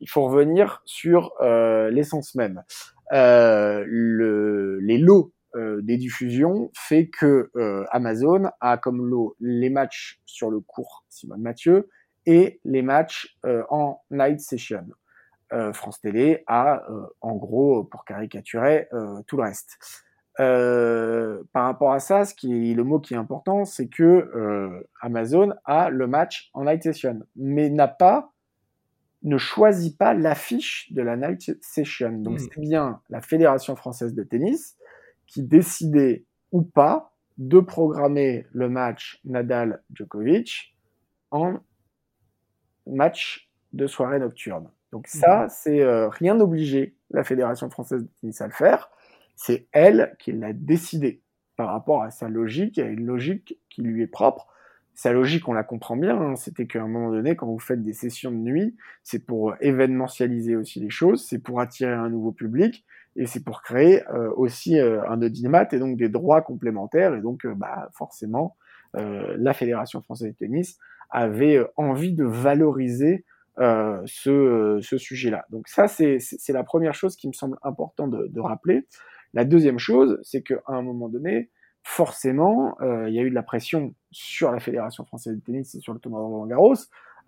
il 0.00 0.08
faut 0.08 0.24
revenir 0.24 0.82
sur 0.84 1.32
euh, 1.40 1.90
l'essence 1.90 2.34
même. 2.34 2.62
Euh, 3.12 3.84
le, 3.86 4.78
les 4.80 4.98
lots 4.98 5.34
euh, 5.56 5.80
des 5.82 5.96
diffusions 5.96 6.72
fait 6.74 7.06
que 7.08 7.48
euh, 7.54 7.84
Amazon 7.92 8.50
a 8.60 8.76
comme 8.76 9.06
lot 9.06 9.36
les 9.38 9.70
matchs 9.70 10.20
sur 10.26 10.50
le 10.50 10.58
cours 10.58 11.04
Simone 11.08 11.42
Mathieu 11.42 11.90
et 12.26 12.60
les 12.64 12.82
matchs 12.82 13.36
euh, 13.46 13.62
en 13.70 14.02
night 14.10 14.40
session. 14.40 14.84
France 15.72 16.00
Télé 16.00 16.42
a 16.48 16.82
en 17.20 17.36
gros, 17.36 17.84
pour 17.84 18.04
caricaturer, 18.04 18.88
tout 19.28 19.36
le 19.36 19.44
reste. 19.44 20.03
Par 20.36 21.64
rapport 21.64 21.92
à 21.92 22.00
ça, 22.00 22.24
ce 22.24 22.34
qui 22.34 22.70
est 22.70 22.74
le 22.74 22.84
mot 22.84 22.98
qui 22.98 23.14
est 23.14 23.16
important, 23.16 23.64
c'est 23.64 23.88
que 23.88 24.84
Amazon 25.00 25.54
a 25.64 25.90
le 25.90 26.06
match 26.06 26.50
en 26.54 26.64
night 26.64 26.82
session, 26.82 27.20
mais 27.36 27.70
n'a 27.70 27.88
pas 27.88 28.34
ne 29.24 29.38
choisit 29.38 29.96
pas 29.96 30.14
l'affiche 30.14 30.92
de 30.92 31.02
la 31.02 31.16
night 31.16 31.58
session. 31.62 32.12
Donc 32.12 32.34
hmm. 32.34 32.38
c'est 32.38 32.60
bien 32.60 33.00
la 33.08 33.20
Fédération 33.20 33.74
française 33.74 34.14
de 34.14 34.22
tennis 34.22 34.76
qui 35.26 35.42
décidait 35.42 36.24
ou 36.52 36.62
pas 36.62 37.12
de 37.38 37.58
programmer 37.58 38.46
le 38.52 38.68
match 38.68 39.20
Nadal-Djokovic 39.24 40.76
en 41.30 41.58
match 42.86 43.50
de 43.72 43.86
soirée 43.86 44.20
nocturne. 44.20 44.70
Donc 44.92 45.08
ça, 45.08 45.46
hmm. 45.46 45.48
c'est 45.50 45.80
euh, 45.80 46.08
rien 46.08 46.34
n'obligeait 46.34 46.94
la 47.10 47.24
Fédération 47.24 47.68
française 47.70 48.04
de 48.04 48.10
tennis 48.20 48.40
à 48.40 48.46
le 48.46 48.52
faire. 48.52 48.90
C'est 49.36 49.66
elle 49.72 50.16
qui 50.18 50.32
l'a 50.32 50.52
décidé 50.52 51.22
par 51.56 51.68
rapport 51.68 52.02
à 52.02 52.10
sa 52.10 52.28
logique, 52.28 52.78
à 52.78 52.86
une 52.86 53.06
logique 53.06 53.58
qui 53.68 53.82
lui 53.82 54.02
est 54.02 54.08
propre 54.08 54.48
sa 54.94 55.12
logique, 55.12 55.48
on 55.48 55.52
la 55.52 55.64
comprend 55.64 55.96
bien. 55.96 56.16
Hein. 56.16 56.36
C'était 56.36 56.66
qu'à 56.66 56.82
un 56.82 56.88
moment 56.88 57.10
donné, 57.10 57.36
quand 57.36 57.46
vous 57.46 57.58
faites 57.58 57.82
des 57.82 57.92
sessions 57.92 58.30
de 58.30 58.36
nuit, 58.36 58.76
c'est 59.02 59.24
pour 59.26 59.54
événementialiser 59.60 60.56
aussi 60.56 60.80
les 60.80 60.90
choses, 60.90 61.24
c'est 61.26 61.38
pour 61.38 61.60
attirer 61.60 61.92
un 61.92 62.08
nouveau 62.08 62.32
public 62.32 62.84
et 63.16 63.26
c'est 63.26 63.44
pour 63.44 63.62
créer 63.62 64.02
euh, 64.08 64.30
aussi 64.36 64.78
euh, 64.78 65.02
un 65.08 65.20
audimat 65.22 65.66
et 65.72 65.78
donc 65.78 65.96
des 65.96 66.08
droits 66.08 66.42
complémentaires. 66.42 67.14
Et 67.14 67.20
donc, 67.20 67.44
euh, 67.44 67.54
bah, 67.54 67.90
forcément, 67.92 68.56
la 68.96 69.54
Fédération 69.54 70.00
française 70.02 70.28
de 70.28 70.36
tennis 70.36 70.78
avait 71.10 71.60
envie 71.76 72.12
de 72.12 72.24
valoriser 72.24 73.24
ce, 73.58 74.78
ce 74.80 74.98
sujet-là. 74.98 75.46
Donc 75.50 75.66
ça, 75.66 75.88
c'est 75.88 76.20
la 76.50 76.62
première 76.62 76.94
chose 76.94 77.16
qui 77.16 77.26
me 77.26 77.32
semble 77.32 77.58
important 77.64 78.06
de, 78.06 78.28
de 78.28 78.40
rappeler. 78.40 78.86
La 79.34 79.44
deuxième 79.44 79.80
chose, 79.80 80.18
c'est 80.22 80.42
qu'à 80.42 80.62
un 80.68 80.80
moment 80.80 81.08
donné, 81.08 81.50
forcément, 81.82 82.76
euh, 82.80 83.08
il 83.08 83.14
y 83.14 83.18
a 83.18 83.22
eu 83.22 83.30
de 83.30 83.34
la 83.34 83.42
pression 83.42 83.94
sur 84.12 84.52
la 84.52 84.60
Fédération 84.60 85.04
française 85.04 85.34
de 85.34 85.40
tennis 85.40 85.74
et 85.74 85.80
sur 85.80 85.92
le 85.92 85.98
tournoi 85.98 86.20
de 86.20 86.24
Roland 86.24 86.46
Garros 86.46 86.74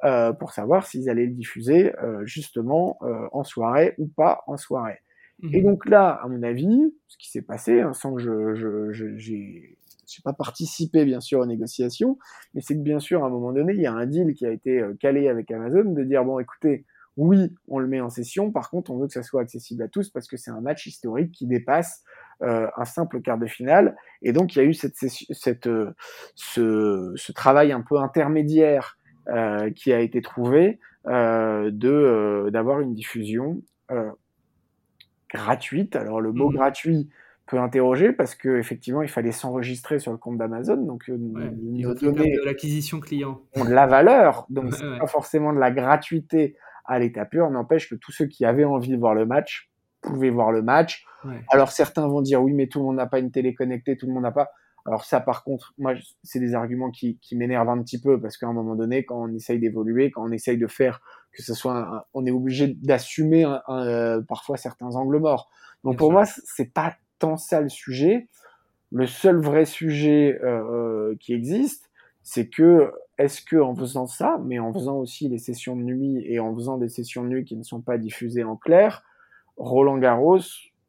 euh, 0.05 0.33
pour 0.33 0.53
savoir 0.53 0.87
s'ils 0.87 1.11
allaient 1.11 1.27
le 1.27 1.33
diffuser 1.33 1.95
euh, 2.03 2.25
justement 2.25 2.99
en 3.33 3.43
soirée 3.43 3.95
ou 3.99 4.07
pas 4.07 4.43
en 4.47 4.57
soirée. 4.57 5.01
Mhm. 5.43 5.55
Et 5.55 5.63
donc 5.63 5.87
là, 5.87 6.11
à 6.23 6.29
mon 6.29 6.43
avis, 6.45 6.95
ce 7.09 7.19
qui 7.19 7.29
s'est 7.29 7.43
passé, 7.43 7.81
hein, 7.81 7.93
sans 7.93 8.15
que 8.15 8.23
je, 8.23 8.55
je, 8.55 8.93
je 8.93 9.17
j'ai 9.19 10.23
pas 10.23 10.33
participé 10.33 11.05
bien 11.05 11.19
sûr 11.19 11.41
aux 11.41 11.47
négociations, 11.47 12.17
mais 12.55 12.61
c'est 12.61 12.77
que 12.77 12.83
bien 12.83 13.01
sûr 13.01 13.25
à 13.25 13.27
un 13.27 13.31
moment 13.31 13.53
donné, 13.53 13.73
il 13.75 13.81
y 13.81 13.87
a 13.87 13.93
un 13.93 14.07
deal 14.07 14.33
qui 14.35 14.47
a 14.47 14.53
été 14.53 14.81
calé 15.01 15.29
avec 15.29 15.51
Amazon 15.51 15.93
de 15.93 16.05
dire 16.05 16.25
bon, 16.25 16.39
écoutez, 16.39 16.87
oui, 17.17 17.55
on 17.69 17.79
le 17.79 17.87
met 17.87 18.01
en 18.01 18.11
session. 18.11 18.51
Par 18.51 18.71
contre, 18.71 18.91
on 18.91 18.99
veut 18.99 19.07
que 19.07 19.13
ça 19.13 19.23
soit 19.23 19.41
accessible 19.41 19.83
à 19.83 19.89
tous 19.89 20.11
parce 20.11 20.29
que 20.29 20.37
c'est 20.37 20.51
un 20.51 20.61
match 20.61 20.87
historique 20.87 21.33
qui 21.33 21.47
dépasse 21.47 22.03
un 22.43 22.85
simple 22.85 23.23
quart 23.23 23.39
de 23.39 23.47
finale. 23.47 23.97
Et 24.21 24.33
donc 24.33 24.55
il 24.55 24.59
y 24.59 24.63
a 24.63 24.65
eu 24.65 24.75
cette, 24.75 24.97
cette, 24.97 25.69
ce, 26.35 27.13
ce, 27.17 27.33
travail 27.33 27.73
un 27.73 27.81
peu 27.81 27.99
intermédiaire 27.99 28.99
qui 29.75 29.93
a 29.93 30.01
été 30.01 30.21
trouvé 30.21 30.79
de 31.07 32.51
d'avoir 32.51 32.81
une 32.81 32.93
diffusion 32.93 33.63
gratuite. 35.33 35.97
Alors 35.97 36.21
le 36.21 36.33
mot 36.33 36.51
mmh. 36.51 36.55
gratuit 36.55 37.09
peut 37.47 37.59
interroger 37.59 38.13
parce 38.13 38.35
que 38.35 38.59
effectivement 38.59 39.03
il 39.03 39.09
fallait 39.09 39.33
s'enregistrer 39.33 39.99
sur 39.99 40.11
le 40.13 40.19
compte 40.19 40.37
d'Amazon 40.37 40.77
donc 40.77 41.09
euh, 41.09 41.17
nos 41.17 41.95
données 41.95 42.37
de 42.37 42.45
l'acquisition 42.45 42.99
client 42.99 43.41
ont 43.55 43.65
de 43.65 43.71
la 43.71 43.87
valeur 43.87 44.47
donc 44.51 44.75
c'est 44.75 44.99
pas 44.99 45.07
forcément 45.07 45.53
de 45.53 45.61
la 45.61 45.71
gratuité 45.71 46.57
à 46.87 46.99
l'état 46.99 47.25
pur. 47.25 47.51
N'empêche 47.51 47.89
que 47.89 47.95
tous 47.95 48.13
ceux 48.13 48.27
qui 48.27 48.45
avaient 48.45 48.65
envie 48.65 48.91
de 48.91 48.97
voir 48.97 49.15
le 49.15 49.27
match 49.27 49.71
pouvaient 50.01 50.31
voir 50.31 50.53
le 50.53 50.63
match. 50.63 51.05
Alors 51.51 51.73
certains 51.73 52.07
vont 52.07 52.23
dire 52.23 52.41
oui 52.43 52.53
mais 52.53 52.69
tout 52.69 52.79
le 52.79 52.85
monde 52.85 52.97
n'a 52.97 53.07
pas 53.07 53.19
une 53.19 53.33
télé 53.33 53.55
connectée 53.55 53.97
tout 53.97 54.07
le 54.07 54.13
monde 54.13 54.23
n'a 54.23 54.31
pas. 54.31 54.51
Alors 54.85 55.05
ça 55.05 55.21
par 55.21 55.43
contre 55.43 55.75
moi 55.79 55.95
c'est 56.23 56.39
des 56.39 56.55
arguments 56.55 56.91
qui, 56.91 57.19
qui 57.21 57.37
m'énervent 57.37 57.71
un 57.71 57.83
petit 57.83 58.01
peu 58.01 58.21
parce 58.21 58.37
qu'à 58.37 58.47
un 58.47 58.53
moment 58.53 58.77
donné 58.77 59.05
quand 59.05 59.21
on 59.21 59.35
essaye 59.35 59.59
d'évoluer 59.59 60.13
quand 60.13 60.25
on 60.25 60.31
essaye 60.31 60.59
de 60.59 60.69
faire 60.69 61.01
que 61.33 61.43
ce 61.43 61.55
soit 61.55 62.07
on 62.15 62.25
est 62.27 62.31
obligé 62.31 62.69
d'assumer 62.69 63.45
euh, 63.69 64.23
parfois 64.29 64.57
certains 64.57 64.95
angles 64.95 65.19
morts. 65.19 65.51
Donc 65.83 65.99
pour 65.99 66.13
moi 66.13 66.25
c'est 66.25 66.73
pas 66.73 66.95
tant 67.19 67.37
ça 67.37 67.61
le 67.61 67.69
sujet. 67.69 68.29
Le 68.93 69.07
seul 69.07 69.41
vrai 69.41 69.65
sujet 69.65 70.39
euh, 70.45 71.11
euh, 71.11 71.17
qui 71.19 71.35
existe, 71.35 71.86
c'est 72.29 72.49
que 72.49 72.93
est-ce 73.19 73.41
que 73.41 73.55
en 73.55 73.77
faisant 73.77 74.09
ça, 74.09 74.41
mais 74.45 74.59
en 74.59 74.73
faisant 74.73 74.97
aussi 74.97 75.29
les 75.29 75.39
sessions 75.39 75.77
de 75.77 75.83
nuit 75.83 76.25
et 76.27 76.41
en 76.41 76.53
faisant 76.57 76.77
des 76.77 76.89
sessions 76.89 77.23
de 77.23 77.29
nuit 77.29 77.45
qui 77.45 77.57
ne 77.57 77.63
sont 77.63 77.81
pas 77.81 77.99
diffusées 77.99 78.43
en 78.43 78.57
clair, 78.57 79.05
Roland 79.57 79.97
Garros 79.97 80.41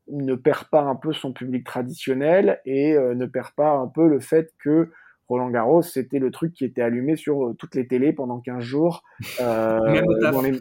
ne 0.10 0.34
perd 0.34 0.66
pas 0.72 0.82
un 0.82 0.96
peu 0.96 1.14
son 1.14 1.34
public 1.34 1.64
traditionnel 1.64 2.60
et 2.66 2.94
euh, 2.94 3.14
ne 3.14 3.28
perd 3.28 3.52
pas 3.52 3.74
un 3.74 3.88
peu 3.88 4.08
le 4.08 4.20
fait 4.20 4.52
que 4.58 4.90
Roland 5.30 5.52
Garros, 5.52 5.84
c'était 5.84 6.18
le 6.18 6.32
truc 6.32 6.54
qui 6.54 6.66
était 6.66 6.82
allumé 6.82 7.16
sur 7.18 7.54
toutes 7.60 7.76
les 7.76 7.88
télés 7.88 8.14
pendant 8.14 8.40
15 8.40 8.64
jours, 8.64 9.04
euh, 9.40 9.78
dans, 10.32 10.42
les, 10.42 10.60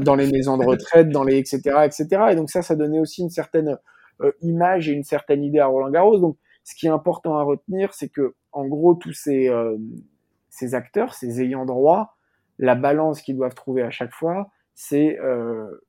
dans, 0.00 0.14
les, 0.14 0.30
maisons 0.30 0.58
de 0.58 0.64
retraite, 0.64 1.08
dans 1.08 1.24
les 1.24 1.38
etc., 1.38 1.58
etc. 1.84 2.06
Et 2.30 2.36
donc 2.36 2.50
ça, 2.50 2.62
ça 2.62 2.76
donnait 2.76 3.00
aussi 3.00 3.22
une 3.22 3.30
certaine 3.30 3.78
euh, 4.20 4.30
image 4.42 4.88
et 4.88 4.92
une 4.92 5.02
certaine 5.02 5.42
idée 5.42 5.58
à 5.58 5.66
Roland 5.66 5.90
Garros. 5.90 6.18
Donc, 6.18 6.36
ce 6.62 6.76
qui 6.76 6.86
est 6.86 6.90
important 6.90 7.36
à 7.36 7.42
retenir, 7.42 7.92
c'est 7.94 8.08
que, 8.08 8.34
en 8.54 8.66
gros, 8.66 8.94
tous 8.94 9.12
ces, 9.12 9.48
euh, 9.48 9.76
ces 10.48 10.74
acteurs, 10.74 11.14
ces 11.14 11.42
ayants 11.42 11.66
droit, 11.66 12.16
la 12.58 12.74
balance 12.74 13.20
qu'ils 13.20 13.36
doivent 13.36 13.54
trouver 13.54 13.82
à 13.82 13.90
chaque 13.90 14.12
fois, 14.12 14.50
c'est 14.74 15.18
euh, 15.20 15.84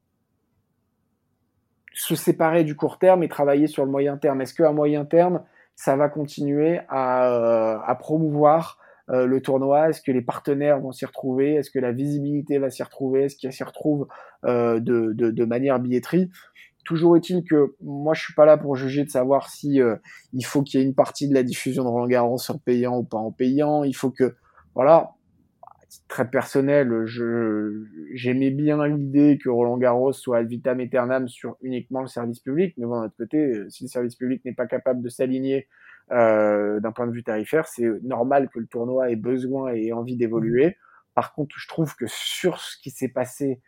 se 1.94 2.16
séparer 2.16 2.64
du 2.64 2.76
court 2.76 3.00
terme 3.00 3.24
et 3.24 3.30
travailler 3.30 3.68
sur 3.68 3.86
le 3.86 3.92
moyen 3.92 4.18
terme. 4.18 4.42
Est-ce 4.42 4.54
qu'à 4.54 4.72
moyen 4.72 5.06
terme, 5.06 5.44
ça 5.76 5.96
va 5.96 6.10
continuer 6.10 6.82
à, 6.90 7.82
à 7.86 7.96
promouvoir 7.96 8.80
le 9.08 9.40
tournoi? 9.40 9.90
Est-ce 9.90 10.02
que 10.02 10.12
les 10.12 10.22
partenaires 10.22 10.80
vont 10.80 10.92
s'y 10.92 11.06
retrouver? 11.06 11.56
Est-ce 11.56 11.70
que 11.70 11.80
la 11.80 11.92
visibilité 11.92 12.58
va 12.58 12.72
s'y 12.72 12.82
retrouver? 12.82 13.26
Est-ce 13.26 13.36
qu'il 13.36 13.52
s'y 13.54 13.64
retrouve 13.64 14.08
de, 14.44 14.80
de, 14.80 15.46
manière 15.46 15.80
billetterie? 15.80 16.32
Toujours 16.86 17.18
est-il 17.18 17.44
que 17.44 17.76
moi 17.82 18.14
je 18.14 18.22
suis 18.22 18.36
pas 18.36 18.46
là 18.46 18.58
pour 18.58 18.76
juger 18.76 19.04
de 19.04 19.10
savoir 19.10 19.50
si 19.50 19.82
euh, 19.82 19.96
il 20.34 20.46
faut 20.46 20.62
qu'il 20.62 20.80
y 20.80 20.84
ait 20.84 20.86
une 20.86 20.94
partie 20.94 21.28
de 21.28 21.34
la 21.34 21.42
diffusion 21.42 21.84
de 21.84 21.90
Roland 21.90 22.08
Garros 22.08 22.38
en 22.48 22.60
payant 22.60 22.98
ou 23.00 23.04
pas 23.04 23.18
en 23.18 23.32
payant. 23.32 23.84
Il 23.84 23.96
faut 23.96 24.12
que 24.12 24.36
voilà, 24.76 25.16
très 26.08 26.30
personnel, 26.30 27.06
je 27.06 27.86
j'aimais 28.14 28.52
bien 28.52 28.86
l'idée 28.86 29.40
que 29.44 29.50
Roland 29.50 29.78
Garros 29.78 30.14
soit 30.14 30.38
ad 30.38 30.48
vitam 30.48 30.80
aeternam 30.80 31.28
sur 31.28 31.58
uniquement 31.62 32.02
le 32.02 32.08
service 32.08 32.40
public, 32.40 32.76
mais 32.78 32.86
bon 32.86 33.00
d'un 33.00 33.08
autre 33.08 33.18
côté, 33.18 33.38
euh, 33.38 33.70
si 33.70 33.86
le 33.86 33.90
service 33.90 34.16
public 34.16 34.46
n'est 34.46 34.54
pas 34.54 34.68
capable 34.68 35.02
de 35.02 35.10
s'aligner 35.10 35.68
euh, 36.12 36.80
d'un 36.82 36.92
point 36.92 37.08
de 37.08 37.14
vue 37.14 37.24
tarifaire, 37.24 37.68
c'est 37.68 37.88
normal 38.04 38.48
que 38.54 38.60
le 38.60 38.68
tournoi 38.68 39.10
ait 39.10 39.16
besoin 39.16 39.74
et 39.74 39.88
ait 39.88 39.92
envie 39.92 40.18
d'évoluer. 40.18 40.78
Par 41.16 41.34
contre, 41.34 41.56
je 41.58 41.68
trouve 41.68 41.96
que 41.96 42.06
sur 42.08 42.60
ce 42.60 42.78
qui 42.80 42.92
s'est 42.92 43.10
passé 43.10 43.60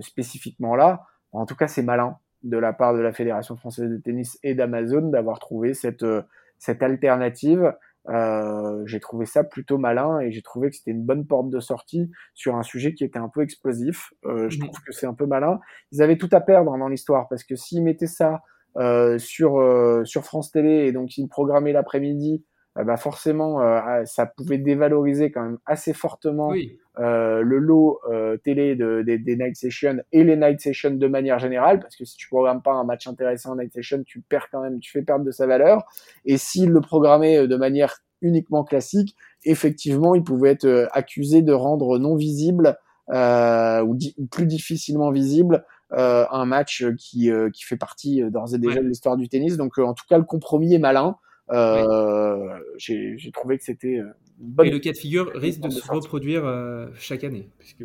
spécifiquement 0.00 0.74
là, 0.74 1.02
en 1.30 1.44
tout 1.46 1.54
cas 1.54 1.68
c'est 1.68 1.82
malin 1.82 2.18
de 2.44 2.58
la 2.58 2.72
part 2.72 2.94
de 2.94 3.00
la 3.00 3.12
Fédération 3.12 3.56
française 3.56 3.90
de 3.90 3.96
tennis 3.96 4.38
et 4.42 4.54
d'Amazon 4.54 5.08
d'avoir 5.08 5.40
trouvé 5.40 5.74
cette, 5.74 6.02
euh, 6.02 6.22
cette 6.58 6.82
alternative. 6.82 7.74
Euh, 8.10 8.82
j'ai 8.84 9.00
trouvé 9.00 9.24
ça 9.24 9.44
plutôt 9.44 9.78
malin 9.78 10.20
et 10.20 10.30
j'ai 10.30 10.42
trouvé 10.42 10.68
que 10.68 10.76
c'était 10.76 10.90
une 10.90 11.04
bonne 11.04 11.26
porte 11.26 11.48
de 11.48 11.58
sortie 11.58 12.10
sur 12.34 12.54
un 12.54 12.62
sujet 12.62 12.92
qui 12.94 13.02
était 13.02 13.18
un 13.18 13.30
peu 13.30 13.42
explosif. 13.42 14.12
Euh, 14.26 14.48
je 14.50 14.60
trouve 14.60 14.78
que 14.86 14.92
c'est 14.92 15.06
un 15.06 15.14
peu 15.14 15.26
malin. 15.26 15.58
Ils 15.90 16.02
avaient 16.02 16.18
tout 16.18 16.28
à 16.32 16.40
perdre 16.40 16.76
dans 16.76 16.88
l'histoire 16.88 17.28
parce 17.28 17.44
que 17.44 17.56
s'ils 17.56 17.82
mettaient 17.82 18.06
ça 18.06 18.42
euh, 18.76 19.18
sur 19.18 19.58
euh, 19.58 20.04
sur 20.04 20.24
France 20.24 20.50
Télé 20.50 20.86
et 20.86 20.92
donc 20.92 21.16
ils 21.16 21.28
programmaient 21.28 21.72
l'après-midi 21.72 22.44
bah 22.82 22.96
forcément, 22.96 23.60
euh, 23.60 23.78
ah, 23.82 24.04
ça 24.04 24.26
pouvait 24.26 24.58
dévaloriser 24.58 25.30
quand 25.30 25.42
même 25.42 25.58
assez 25.64 25.92
fortement 25.92 26.52
euh, 27.00 27.42
le 27.42 27.58
lot 27.58 27.98
euh, 28.08 28.36
télé 28.36 28.76
de, 28.76 29.02
des 29.02 29.36
night 29.36 29.56
sessions 29.56 29.96
et 30.12 30.22
les 30.22 30.36
night 30.36 30.60
sessions 30.60 30.92
de 30.92 31.06
manière 31.08 31.40
générale, 31.40 31.80
parce 31.80 31.96
que 31.96 32.04
si 32.04 32.16
tu 32.16 32.28
programmes 32.28 32.62
pas 32.62 32.72
un 32.72 32.84
match 32.84 33.08
intéressant 33.08 33.52
en 33.52 33.56
night 33.56 33.72
session, 33.72 34.02
tu 34.04 34.20
perds 34.20 34.48
quand 34.50 34.62
même, 34.62 34.78
tu 34.78 34.92
fais 34.92 35.02
perdre 35.02 35.24
de 35.24 35.32
sa 35.32 35.46
valeur. 35.46 35.84
Et 36.24 36.36
s'il 36.36 36.70
le 36.70 36.80
programmait 36.80 37.48
de 37.48 37.56
manière 37.56 37.96
uniquement 38.22 38.62
classique, 38.62 39.16
effectivement, 39.44 40.14
il 40.14 40.22
pouvait 40.22 40.50
être 40.50 40.88
accusé 40.92 41.42
de 41.42 41.52
rendre 41.52 41.98
non 41.98 42.14
visible 42.14 42.78
ou, 43.10 43.98
plus 44.30 44.46
difficilement 44.46 45.10
visible 45.10 45.64
un 45.90 46.46
match 46.46 46.84
qui, 46.96 47.30
qui 47.52 47.64
fait 47.64 47.76
partie 47.76 48.22
d'ores 48.30 48.54
et 48.54 48.58
déjà 48.58 48.80
de 48.80 48.86
l'histoire 48.86 49.16
du 49.16 49.28
tennis. 49.28 49.56
Donc, 49.56 49.78
en 49.78 49.94
tout 49.94 50.04
cas, 50.08 50.16
le 50.16 50.24
compromis 50.24 50.74
est 50.74 50.78
malin. 50.78 51.16
Euh, 51.50 52.58
j'ai 52.76 53.30
trouvé 53.32 53.58
que 53.58 53.64
c'était 53.64 54.00
bonne. 54.38 54.66
Et 54.66 54.70
le 54.70 54.78
cas 54.78 54.92
de 54.92 54.96
figure 54.96 55.30
risque 55.34 55.60
de, 55.60 55.70
se 55.70 55.90
reproduire 55.90 56.44
euh, 56.44 56.86
chaque 56.94 57.24
année, 57.24 57.48
puisque. 57.58 57.84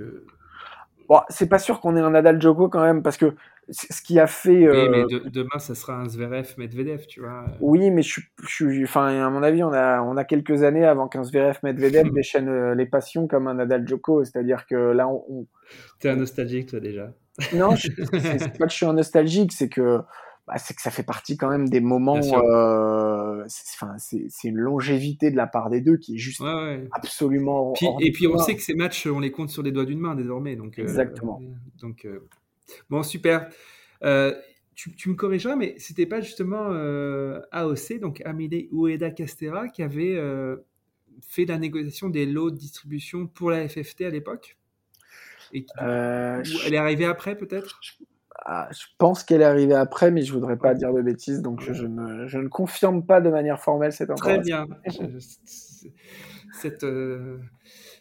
Bon, 1.08 1.22
c'est 1.30 1.50
pas 1.50 1.58
sûr 1.58 1.82
qu'on 1.82 1.96
ait 1.96 2.01
un 2.01 2.12
Nadal 2.12 2.39
Djoko 2.39 2.70
quand 2.70 2.82
même, 2.82 3.01
parce 3.01 3.18
que 3.18 3.34
ce 3.72 4.01
qui 4.01 4.20
a 4.20 4.28
fait. 4.28 4.70
Oui, 4.70 4.89
mais 4.89 5.04
euh, 5.13 5.22
demain, 5.25 5.58
ça 5.58 5.74
sera 5.75 6.00
un 6.00 6.08
Zverev 6.08 6.54
Medvedev, 6.58 7.06
tu 7.08 7.22
vois. 7.22 7.46
Oui, 7.60 7.89
mais 7.89 8.04
je, 8.04 8.22
suis, 8.46 8.84
enfin, 8.84 9.08
à 9.08 9.30
mon 9.30 9.42
avis, 9.42 9.63
on 9.63 9.74
a, 9.74 10.01
on 10.01 10.18
a 10.18 10.24
quelques 10.24 10.63
années 10.63 10.86
avant 10.86 11.08
qu'un 11.08 11.24
Zverev 11.24 11.58
Medvedev 11.63 12.10
déchaîne 12.13 12.74
les 12.74 12.86
passions 12.86 13.28
comme 13.28 13.48
un 13.48 13.56
Nadal 13.56 13.88
Djoko, 13.88 14.24
c'est-à-dire 14.24 14.66
que 14.68 14.75
là, 14.75 15.08
on. 15.08 15.48
T'es 16.00 16.10
un 16.10 16.16
nostalgique, 16.16 16.70
toi 16.70 16.80
déjà. 16.80 17.12
Non, 17.54 17.75
c'est 17.75 18.58
pas 18.58 18.66
que 18.66 18.72
je 18.72 18.75
suis 18.75 18.86
un 18.86 18.94
nostalgique, 18.94 19.51
c'est 19.51 19.70
que 19.70 20.00
bah, 20.50 20.56
c'est 20.58 20.74
que 20.74 20.82
ça 20.82 20.89
fait 20.89 21.04
partie 21.04 21.38
quand 21.38 21.50
même 21.50 21.70
des 21.70 21.80
moments. 21.80 22.20
Euh, 23.84 23.88
c'est 23.98 24.48
une 24.48 24.58
longévité 24.58 25.32
de 25.32 25.36
la 25.36 25.48
part 25.48 25.70
des 25.70 25.82
deux 25.82 25.98
qui 25.98 26.15
est 26.15 26.18
juste 26.18 26.41
absolument. 26.91 27.74
et 28.00 28.12
puis 28.12 28.27
on 28.27 28.38
sait 28.38 28.56
que 28.56 28.62
ces 28.62 28.74
matchs, 28.74 29.08
on 29.08 29.20
les 29.20 29.32
compte 29.32 29.50
sur 29.50 29.63
les 29.63 29.72
doigts 29.72 29.86
d'une 29.86 30.00
main 30.00 30.15
désormais. 30.15 30.56
Donc, 30.56 30.79
euh, 30.79 30.84
Exactement. 30.84 31.41
donc 31.79 32.06
euh, 32.06 32.27
bon, 32.89 33.03
super. 33.03 33.50
Tu, 34.75 34.96
tu, 34.96 35.10
me 35.10 35.15
corrigeras, 35.15 35.58
mais 35.58 35.75
c'était 35.77 36.06
pas 36.06 36.22
justement 36.22 36.70
AOC, 37.51 38.00
donc 38.00 38.22
Amélie 38.24 38.70
Ueda 38.72 39.12
Castera, 39.12 39.68
qui 39.68 39.84
avait 39.84 40.18
fait 41.22 41.46
la 41.46 41.58
négociation 41.58 42.10
des 42.10 42.25
lots 42.25 42.50
de 42.50 42.56
distribution 42.56 43.27
pour 43.27 43.51
la 43.51 43.68
FFT 43.68 44.01
à 44.03 44.10
l'époque 44.10 44.58
et 45.51 45.65
Elle 45.79 46.74
est 46.74 46.77
arrivée 46.77 47.06
après, 47.06 47.36
peut-être? 47.36 47.82
Ah, 48.46 48.69
je 48.72 48.86
pense 48.98 49.24
qu'elle 49.24 49.41
est 49.41 49.46
arrivée 49.46 49.75
après, 49.75 50.12
mais 50.12 50.22
je 50.22 50.34
voudrais 50.34 50.58
pas 50.58 50.74
dire 50.74 50.93
de 50.93 51.01
bêtises, 51.01 51.41
donc 51.41 51.62
je, 51.62 51.86
ne, 51.86 52.27
je, 52.27 52.38
ne, 52.38 52.48
confirme 52.48 53.05
pas 53.05 53.22
de 53.22 53.29
manière 53.29 53.60
formelle 53.60 53.91
cette 53.91 54.10
information. 54.10 54.65
Très 54.65 55.08
bien. 55.08 55.19
cette, 56.53 56.84
euh, 56.84 57.39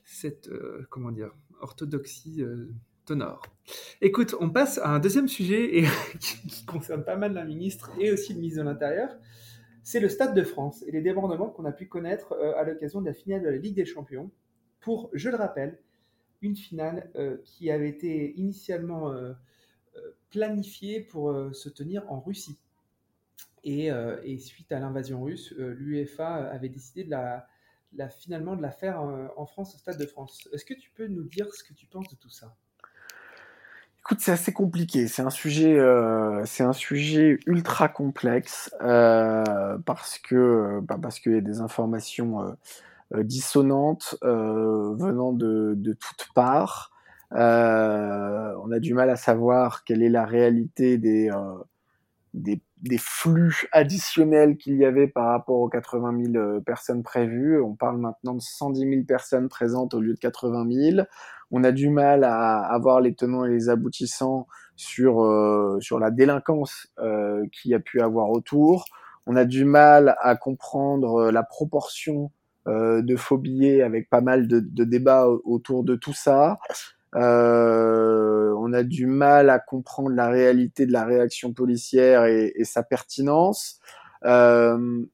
cette 0.04 0.48
euh, 0.48 0.86
comment 0.90 1.10
dire, 1.10 1.32
orthodoxie 1.60 2.42
euh, 2.42 2.70
tonore. 3.04 3.42
Écoute, 4.00 4.34
on 4.40 4.50
passe 4.50 4.78
à 4.78 4.90
un 4.90 4.98
deuxième 5.00 5.28
sujet 5.28 5.78
et, 5.78 5.86
qui, 6.20 6.64
concerne 6.66 7.04
pas 7.04 7.16
mal 7.16 7.32
la 7.32 7.44
ministre 7.44 7.90
et 7.98 8.12
aussi 8.12 8.32
le 8.32 8.40
ministre 8.40 8.62
de 8.62 8.68
l'Intérieur. 8.68 9.10
C'est 9.82 10.00
le 10.00 10.08
Stade 10.08 10.34
de 10.34 10.42
France 10.42 10.84
et 10.86 10.92
les 10.92 11.00
débordements 11.00 11.48
qu'on 11.48 11.64
a 11.64 11.72
pu 11.72 11.86
connaître 11.86 12.36
à 12.56 12.62
l'occasion 12.62 13.00
de 13.00 13.06
la 13.06 13.14
finale 13.14 13.42
de 13.42 13.48
la 13.48 13.56
Ligue 13.56 13.74
des 13.74 13.86
Champions. 13.86 14.30
Pour, 14.80 15.08
je 15.14 15.30
le 15.30 15.36
rappelle, 15.36 15.78
une 16.42 16.56
finale 16.56 17.10
qui 17.44 17.70
avait 17.70 17.88
été 17.88 18.38
initialement 18.38 19.14
planifié 20.30 21.00
pour 21.00 21.30
euh, 21.30 21.52
se 21.52 21.68
tenir 21.68 22.10
en 22.10 22.20
Russie. 22.20 22.58
Et, 23.64 23.90
euh, 23.90 24.16
suite 24.38 24.72
à 24.72 24.78
l'invasion 24.78 25.22
russe, 25.22 25.52
euh, 25.58 25.74
l'UEFA 25.74 26.48
avait 26.50 26.68
décidé 26.68 27.04
de 27.04 27.10
la, 27.10 28.08
finalement 28.08 28.56
de 28.56 28.62
la 28.62 28.70
faire 28.70 29.00
en 29.00 29.46
France 29.46 29.74
au 29.74 29.78
Stade 29.78 29.98
de 29.98 30.06
France. 30.06 30.48
Est-ce 30.52 30.64
que 30.64 30.74
tu 30.74 30.90
peux 30.90 31.06
nous 31.06 31.24
dire 31.24 31.52
ce 31.52 31.64
que 31.64 31.72
tu 31.72 31.86
penses 31.86 32.08
de 32.08 32.16
tout 32.16 32.30
ça? 32.30 32.54
Écoute, 34.00 34.20
c'est 34.20 34.30
assez 34.30 34.52
compliqué. 34.52 35.08
C'est 35.08 35.22
un 35.22 35.30
sujet, 35.30 35.78
c'est 36.44 36.62
un 36.62 36.74
sujet 36.74 37.38
ultra 37.46 37.88
complexe 37.88 38.70
parce 38.78 40.18
que 40.18 40.80
bah, 40.82 40.98
parce 41.00 41.18
qu'il 41.18 41.32
y 41.32 41.36
a 41.36 41.40
des 41.40 41.60
informations 41.60 42.56
dissonantes 43.16 44.16
venant 44.22 45.32
de, 45.32 45.72
de 45.74 45.94
toutes 45.94 46.28
parts. 46.34 46.92
Euh, 47.34 48.54
on 48.64 48.72
a 48.72 48.78
du 48.78 48.94
mal 48.94 49.10
à 49.10 49.16
savoir 49.16 49.84
quelle 49.84 50.02
est 50.02 50.08
la 50.08 50.24
réalité 50.24 50.98
des, 50.98 51.30
euh, 51.30 51.54
des, 52.34 52.60
des 52.82 52.98
flux 52.98 53.68
additionnels 53.72 54.56
qu'il 54.56 54.76
y 54.76 54.84
avait 54.84 55.08
par 55.08 55.28
rapport 55.28 55.60
aux 55.60 55.68
80 55.68 56.32
000 56.32 56.60
personnes 56.62 57.02
prévues. 57.02 57.60
On 57.60 57.74
parle 57.74 57.98
maintenant 57.98 58.34
de 58.34 58.40
110 58.40 58.80
000 58.88 59.02
personnes 59.04 59.48
présentes 59.48 59.94
au 59.94 60.00
lieu 60.00 60.14
de 60.14 60.18
80 60.18 60.66
000. 60.96 61.06
On 61.50 61.64
a 61.64 61.72
du 61.72 61.90
mal 61.90 62.24
à 62.24 62.60
avoir 62.60 63.00
les 63.00 63.14
tenants 63.14 63.44
et 63.44 63.50
les 63.50 63.68
aboutissants 63.70 64.46
sur 64.76 65.26
sur 65.80 65.98
la 65.98 66.10
délinquance 66.10 66.88
euh, 66.98 67.44
qu'il 67.52 67.70
y 67.72 67.74
a 67.74 67.80
pu 67.80 68.00
avoir 68.00 68.30
autour. 68.30 68.84
On 69.26 69.36
a 69.36 69.44
du 69.44 69.64
mal 69.64 70.16
à 70.20 70.36
comprendre 70.36 71.30
la 71.30 71.42
proportion 71.42 72.30
euh, 72.66 73.02
de 73.02 73.16
faux 73.16 73.38
billets 73.38 73.82
avec 73.82 74.10
pas 74.10 74.20
mal 74.20 74.46
de, 74.46 74.60
de 74.60 74.84
débats 74.84 75.26
autour 75.28 75.84
de 75.84 75.96
tout 75.96 76.12
ça. 76.12 76.58
Euh, 77.14 78.52
on 78.58 78.72
a 78.72 78.82
du 78.82 79.06
mal 79.06 79.50
à 79.50 79.58
comprendre 79.58 80.10
la 80.10 80.28
réalité 80.28 80.86
de 80.86 80.92
la 80.92 81.04
réaction 81.04 81.52
policière 81.52 82.24
et, 82.26 82.52
sa 82.64 82.82
pertinence. 82.82 83.80
Euh, 84.24 85.04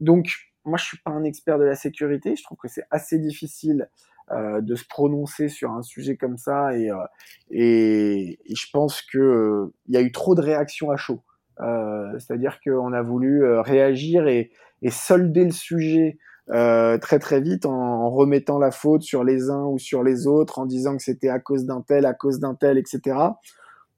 donc, 0.00 0.32
moi, 0.64 0.78
je 0.78 0.84
suis 0.84 0.98
pas 0.98 1.10
un 1.10 1.24
expert 1.24 1.58
de 1.58 1.64
la 1.64 1.74
sécurité. 1.74 2.36
Je 2.36 2.42
trouve 2.42 2.58
que 2.58 2.68
c'est 2.68 2.86
assez 2.90 3.18
difficile 3.18 3.90
euh, 4.30 4.60
de 4.60 4.74
se 4.74 4.84
prononcer 4.88 5.48
sur 5.48 5.72
un 5.72 5.82
sujet 5.82 6.16
comme 6.16 6.38
ça, 6.38 6.70
et, 6.76 6.88
je 7.50 8.66
pense 8.72 9.02
que 9.02 9.72
il 9.88 9.94
y 9.94 9.98
a 9.98 10.02
eu 10.02 10.12
trop 10.12 10.34
de 10.34 10.40
réactions 10.40 10.90
à 10.90 10.96
chaud. 10.96 11.22
C'est-à-dire 12.18 12.58
qu'on 12.64 12.94
a 12.94 13.02
voulu 13.02 13.44
réagir 13.60 14.26
et 14.26 14.50
solder 14.88 15.44
le 15.44 15.50
sujet 15.50 16.16
euh, 16.52 16.98
très 16.98 17.18
très 17.18 17.40
vite 17.40 17.66
en, 17.66 18.10
remettant 18.10 18.58
la 18.58 18.70
faute 18.70 19.02
sur 19.02 19.24
les 19.24 19.50
uns 19.50 19.64
ou 19.64 19.78
sur 19.78 20.02
les 20.02 20.26
autres, 20.26 20.58
en 20.58 20.66
disant 20.66 20.96
que 20.96 21.02
c'était 21.02 21.28
à 21.28 21.38
cause 21.38 21.64
d'un 21.64 21.80
tel, 21.80 22.06
à 22.06 22.14
cause 22.14 22.40
d'un 22.40 22.54
tel, 22.54 22.78
etc. 22.78 23.16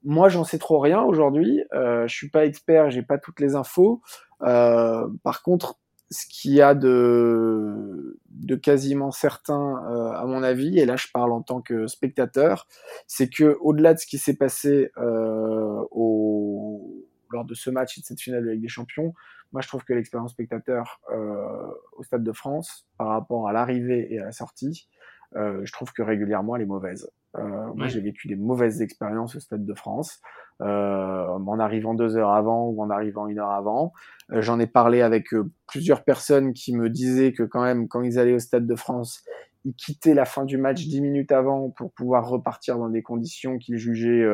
Moi, 0.03 0.29
j'en 0.29 0.43
sais 0.43 0.59
trop 0.59 0.79
rien 0.79 1.01
aujourd'hui. 1.01 1.63
Euh, 1.73 2.07
je 2.07 2.13
suis 2.13 2.29
pas 2.29 2.45
expert, 2.45 2.89
j'ai 2.89 3.03
pas 3.03 3.17
toutes 3.17 3.39
les 3.39 3.55
infos. 3.55 4.01
Euh, 4.43 5.07
par 5.23 5.41
contre, 5.41 5.79
ce 6.13 6.25
qu'il 6.27 6.53
y 6.53 6.61
a 6.61 6.75
de, 6.75 8.19
de 8.29 8.55
quasiment 8.55 9.11
certain, 9.11 9.83
euh, 9.89 10.11
à 10.11 10.25
mon 10.25 10.43
avis, 10.43 10.79
et 10.79 10.85
là 10.85 10.95
je 10.95 11.07
parle 11.13 11.31
en 11.31 11.41
tant 11.41 11.61
que 11.61 11.87
spectateur, 11.87 12.67
c'est 13.07 13.29
que 13.29 13.57
au-delà 13.61 13.93
de 13.93 13.99
ce 13.99 14.05
qui 14.05 14.17
s'est 14.17 14.35
passé 14.35 14.91
euh, 14.97 15.83
au, 15.91 17.05
lors 17.31 17.45
de 17.45 17.55
ce 17.55 17.69
match 17.69 17.97
et 17.97 18.01
de 18.01 18.05
cette 18.05 18.21
finale 18.21 18.45
de 18.45 18.51
Ligue 18.51 18.61
des 18.61 18.67
Champions, 18.67 19.13
moi, 19.53 19.61
je 19.61 19.67
trouve 19.67 19.83
que 19.83 19.93
l'expérience 19.93 20.31
spectateur 20.31 20.99
euh, 21.13 21.67
au 21.93 22.03
Stade 22.03 22.23
de 22.23 22.31
France, 22.31 22.87
par 22.97 23.07
rapport 23.07 23.47
à 23.47 23.53
l'arrivée 23.53 24.11
et 24.11 24.19
à 24.19 24.25
la 24.25 24.31
sortie, 24.31 24.89
euh, 25.35 25.61
je 25.63 25.71
trouve 25.71 25.93
que 25.93 26.01
régulièrement, 26.01 26.55
elle 26.55 26.63
est 26.63 26.65
mauvaise. 26.65 27.09
Euh, 27.37 27.73
moi, 27.75 27.87
j'ai 27.87 28.01
vécu 28.01 28.27
des 28.27 28.35
mauvaises 28.35 28.81
expériences 28.81 29.35
au 29.35 29.39
Stade 29.39 29.65
de 29.65 29.73
France, 29.73 30.21
euh, 30.61 31.27
en 31.27 31.59
arrivant 31.59 31.93
deux 31.93 32.17
heures 32.17 32.31
avant 32.31 32.67
ou 32.67 32.81
en 32.81 32.89
arrivant 32.89 33.27
une 33.27 33.39
heure 33.39 33.51
avant. 33.51 33.93
Euh, 34.31 34.41
j'en 34.41 34.59
ai 34.59 34.67
parlé 34.67 35.01
avec 35.01 35.33
euh, 35.33 35.51
plusieurs 35.67 36.03
personnes 36.03 36.53
qui 36.53 36.75
me 36.75 36.89
disaient 36.89 37.31
que 37.31 37.43
quand 37.43 37.63
même, 37.63 37.87
quand 37.87 38.01
ils 38.01 38.17
allaient 38.17 38.33
au 38.33 38.39
Stade 38.39 38.65
de 38.65 38.75
France, 38.75 39.23
ils 39.65 39.75
quittaient 39.75 40.13
la 40.13 40.25
fin 40.25 40.45
du 40.45 40.57
match 40.57 40.83
dix 40.85 40.99
minutes 41.01 41.31
avant 41.31 41.69
pour 41.69 41.91
pouvoir 41.93 42.27
repartir 42.27 42.77
dans 42.77 42.89
des 42.89 43.01
conditions 43.01 43.57
qu'ils 43.57 43.77
jugeaient 43.77 44.27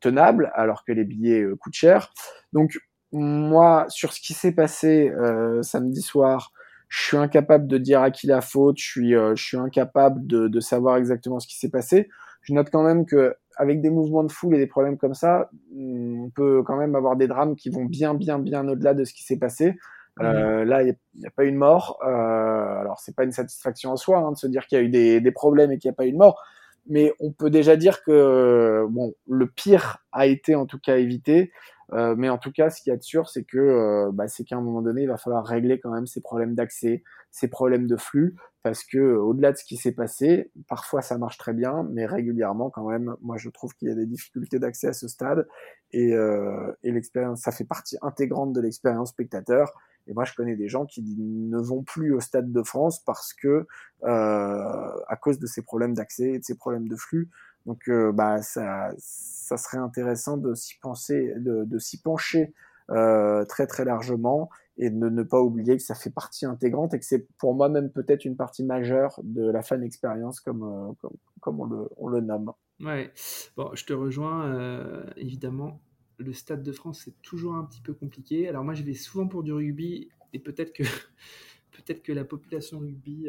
tenables, 0.00 0.52
alors 0.54 0.84
que 0.84 0.92
les 0.92 1.02
billets 1.02 1.44
coûtent 1.58 1.74
cher. 1.74 2.12
Donc 2.52 2.78
moi, 3.12 3.86
sur 3.88 4.12
ce 4.12 4.20
qui 4.20 4.34
s'est 4.34 4.52
passé 4.52 5.10
euh, 5.10 5.62
samedi 5.62 6.02
soir, 6.02 6.52
je 6.88 7.00
suis 7.00 7.16
incapable 7.16 7.66
de 7.66 7.78
dire 7.78 8.02
à 8.02 8.10
qui 8.10 8.26
la 8.26 8.40
faute. 8.40 8.78
Je 8.78 8.84
suis, 8.84 9.14
euh, 9.14 9.34
je 9.34 9.42
suis 9.42 9.56
incapable 9.56 10.26
de, 10.26 10.48
de, 10.48 10.60
savoir 10.60 10.96
exactement 10.96 11.40
ce 11.40 11.46
qui 11.46 11.58
s'est 11.58 11.70
passé. 11.70 12.08
Je 12.42 12.52
note 12.52 12.68
quand 12.70 12.82
même 12.82 13.06
que 13.06 13.34
avec 13.56 13.80
des 13.80 13.90
mouvements 13.90 14.24
de 14.24 14.32
foule 14.32 14.54
et 14.54 14.58
des 14.58 14.66
problèmes 14.66 14.96
comme 14.96 15.14
ça, 15.14 15.50
on 15.76 16.30
peut 16.34 16.62
quand 16.62 16.76
même 16.76 16.94
avoir 16.94 17.16
des 17.16 17.28
drames 17.28 17.56
qui 17.56 17.70
vont 17.70 17.84
bien, 17.84 18.14
bien, 18.14 18.38
bien 18.38 18.66
au-delà 18.68 18.94
de 18.94 19.04
ce 19.04 19.12
qui 19.12 19.22
s'est 19.22 19.38
passé. 19.38 19.76
Euh, 20.20 20.64
là, 20.64 20.82
il 20.82 20.94
n'y 21.16 21.26
a, 21.26 21.30
pas 21.30 21.44
eu 21.44 21.52
de 21.52 21.56
mort. 21.56 21.98
Euh, 22.04 22.80
alors, 22.80 22.98
c'est 23.00 23.16
pas 23.16 23.24
une 23.24 23.32
satisfaction 23.32 23.92
en 23.92 23.96
soi 23.96 24.18
hein, 24.18 24.32
de 24.32 24.36
se 24.36 24.46
dire 24.46 24.66
qu'il 24.66 24.78
y 24.78 24.80
a 24.80 24.84
eu 24.84 24.88
des, 24.88 25.20
des 25.20 25.32
problèmes 25.32 25.72
et 25.72 25.78
qu'il 25.78 25.88
n'y 25.88 25.94
a 25.94 25.96
pas 25.96 26.06
eu 26.06 26.12
de 26.12 26.18
mort, 26.18 26.42
mais 26.86 27.12
on 27.20 27.32
peut 27.32 27.50
déjà 27.50 27.76
dire 27.76 28.02
que 28.02 28.86
bon, 28.90 29.14
le 29.28 29.46
pire 29.46 29.98
a 30.12 30.26
été 30.26 30.54
en 30.54 30.66
tout 30.66 30.78
cas 30.78 30.96
évité. 30.98 31.52
Euh, 31.92 32.14
mais 32.16 32.28
en 32.28 32.38
tout 32.38 32.52
cas, 32.52 32.70
ce 32.70 32.80
qu'il 32.80 32.90
y 32.90 32.94
a 32.94 32.96
de 32.96 33.02
sûr, 33.02 33.28
c'est 33.28 33.44
que 33.44 33.58
euh, 33.58 34.10
bah, 34.12 34.28
c'est 34.28 34.44
qu'à 34.44 34.56
un 34.56 34.60
moment 34.60 34.82
donné, 34.82 35.02
il 35.02 35.08
va 35.08 35.16
falloir 35.18 35.44
régler 35.44 35.78
quand 35.78 35.90
même 35.90 36.06
ces 36.06 36.20
problèmes 36.20 36.54
d'accès, 36.54 37.02
ces 37.30 37.48
problèmes 37.48 37.86
de 37.86 37.96
flux, 37.96 38.36
parce 38.62 38.84
que 38.84 38.98
euh, 38.98 39.20
au-delà 39.20 39.52
de 39.52 39.58
ce 39.58 39.64
qui 39.64 39.76
s'est 39.76 39.92
passé, 39.92 40.50
parfois 40.68 41.02
ça 41.02 41.18
marche 41.18 41.36
très 41.36 41.52
bien, 41.52 41.86
mais 41.90 42.06
régulièrement 42.06 42.70
quand 42.70 42.88
même, 42.88 43.14
moi 43.20 43.36
je 43.36 43.50
trouve 43.50 43.74
qu'il 43.74 43.88
y 43.88 43.90
a 43.90 43.94
des 43.94 44.06
difficultés 44.06 44.58
d'accès 44.58 44.88
à 44.88 44.92
ce 44.94 45.06
stade, 45.06 45.46
et, 45.92 46.14
euh, 46.14 46.72
et 46.82 46.92
l'expérience, 46.92 47.42
ça 47.42 47.52
fait 47.52 47.64
partie 47.64 47.98
intégrante 48.00 48.52
de 48.52 48.60
l'expérience 48.60 49.10
spectateur. 49.10 49.72
Et 50.08 50.14
moi, 50.14 50.24
je 50.24 50.34
connais 50.34 50.56
des 50.56 50.66
gens 50.66 50.84
qui 50.84 51.00
ne 51.16 51.58
vont 51.58 51.84
plus 51.84 52.12
au 52.12 52.18
Stade 52.18 52.50
de 52.50 52.62
France 52.64 52.98
parce 53.04 53.32
que, 53.32 53.68
à 54.02 55.16
cause 55.20 55.38
de 55.38 55.46
ces 55.46 55.62
problèmes 55.62 55.94
d'accès 55.94 56.32
et 56.32 56.38
de 56.40 56.44
ces 56.44 56.56
problèmes 56.56 56.88
de 56.88 56.96
flux, 56.96 57.30
donc, 57.66 57.88
euh, 57.88 58.12
bah, 58.12 58.42
ça, 58.42 58.90
ça 58.98 59.56
serait 59.56 59.78
intéressant 59.78 60.36
de 60.36 60.54
s'y 60.54 60.78
penser, 60.78 61.32
de, 61.36 61.64
de 61.64 61.78
s'y 61.78 62.00
pencher 62.00 62.54
euh, 62.90 63.44
très 63.44 63.66
très 63.66 63.84
largement 63.84 64.50
et 64.76 64.90
de 64.90 65.08
ne 65.08 65.22
pas 65.22 65.40
oublier 65.40 65.76
que 65.76 65.82
ça 65.82 65.94
fait 65.94 66.10
partie 66.10 66.46
intégrante 66.46 66.94
et 66.94 66.98
que 66.98 67.04
c'est 67.04 67.28
pour 67.38 67.54
moi 67.54 67.68
même 67.68 67.90
peut-être 67.90 68.24
une 68.24 68.36
partie 68.36 68.64
majeure 68.64 69.20
de 69.22 69.48
la 69.48 69.62
fan 69.62 69.82
expérience 69.82 70.40
comme, 70.40 70.64
euh, 70.64 70.92
comme, 71.00 71.16
comme 71.40 71.60
on, 71.60 71.64
le, 71.66 71.88
on 71.96 72.08
le 72.08 72.20
nomme. 72.20 72.52
Ouais, 72.80 73.12
bon, 73.56 73.70
je 73.74 73.84
te 73.84 73.92
rejoins 73.92 75.04
évidemment. 75.16 75.80
Le 76.18 76.32
Stade 76.32 76.62
de 76.62 76.72
France, 76.72 77.02
c'est 77.04 77.20
toujours 77.22 77.54
un 77.54 77.64
petit 77.64 77.80
peu 77.80 77.94
compliqué. 77.94 78.48
Alors 78.48 78.64
moi, 78.64 78.74
je 78.74 78.82
vais 78.82 78.94
souvent 78.94 79.26
pour 79.26 79.42
du 79.42 79.52
rugby 79.52 80.08
et 80.32 80.38
peut-être 80.38 80.72
que 80.72 80.82
peut-être 81.72 82.02
que 82.02 82.12
la 82.12 82.24
population 82.24 82.80
rugby 82.80 83.28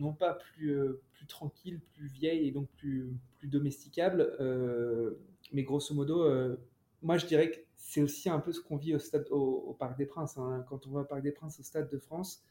non 0.00 0.12
pas 0.12 0.34
plus 0.34 0.76
plus 1.20 1.26
tranquille, 1.26 1.80
plus 1.94 2.08
vieille 2.08 2.48
et 2.48 2.50
donc 2.50 2.68
plus, 2.78 3.12
plus 3.36 3.48
domesticable. 3.48 4.34
Euh, 4.40 5.18
mais 5.52 5.62
grosso 5.62 5.94
modo, 5.94 6.22
euh, 6.22 6.56
moi 7.02 7.18
je 7.18 7.26
dirais 7.26 7.50
que 7.50 7.58
c'est 7.76 8.00
aussi 8.00 8.30
un 8.30 8.38
peu 8.38 8.52
ce 8.52 8.60
qu'on 8.60 8.76
vit 8.76 8.94
au, 8.94 8.98
stade, 8.98 9.26
au, 9.30 9.76
Parc 9.78 9.98
des 9.98 10.06
Princes. 10.06 10.38
Hein. 10.38 10.64
Quand 10.68 10.86
on 10.86 10.90
va 10.92 11.00
au 11.00 11.04
Parc 11.04 11.22
des 11.22 11.32
Princes, 11.32 11.60
au 11.60 11.62
Stade 11.62 11.90
de 11.90 11.98
France, 11.98 12.42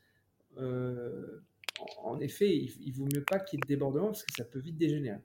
euh, 0.57 1.41
en, 2.03 2.19
effet, 2.19 2.55
il, 2.55 2.91
vaut 2.91 3.05
mieux 3.05 3.23
pas 3.23 3.39
qu'il 3.39 3.57
y 3.57 3.59
ait 3.59 3.63
de 3.63 3.67
débordement 3.67 4.07
parce 4.07 4.23
que 4.23 4.33
ça 4.35 4.43
peut 4.43 4.59
vite 4.59 4.77
dégénérer. 4.77 5.19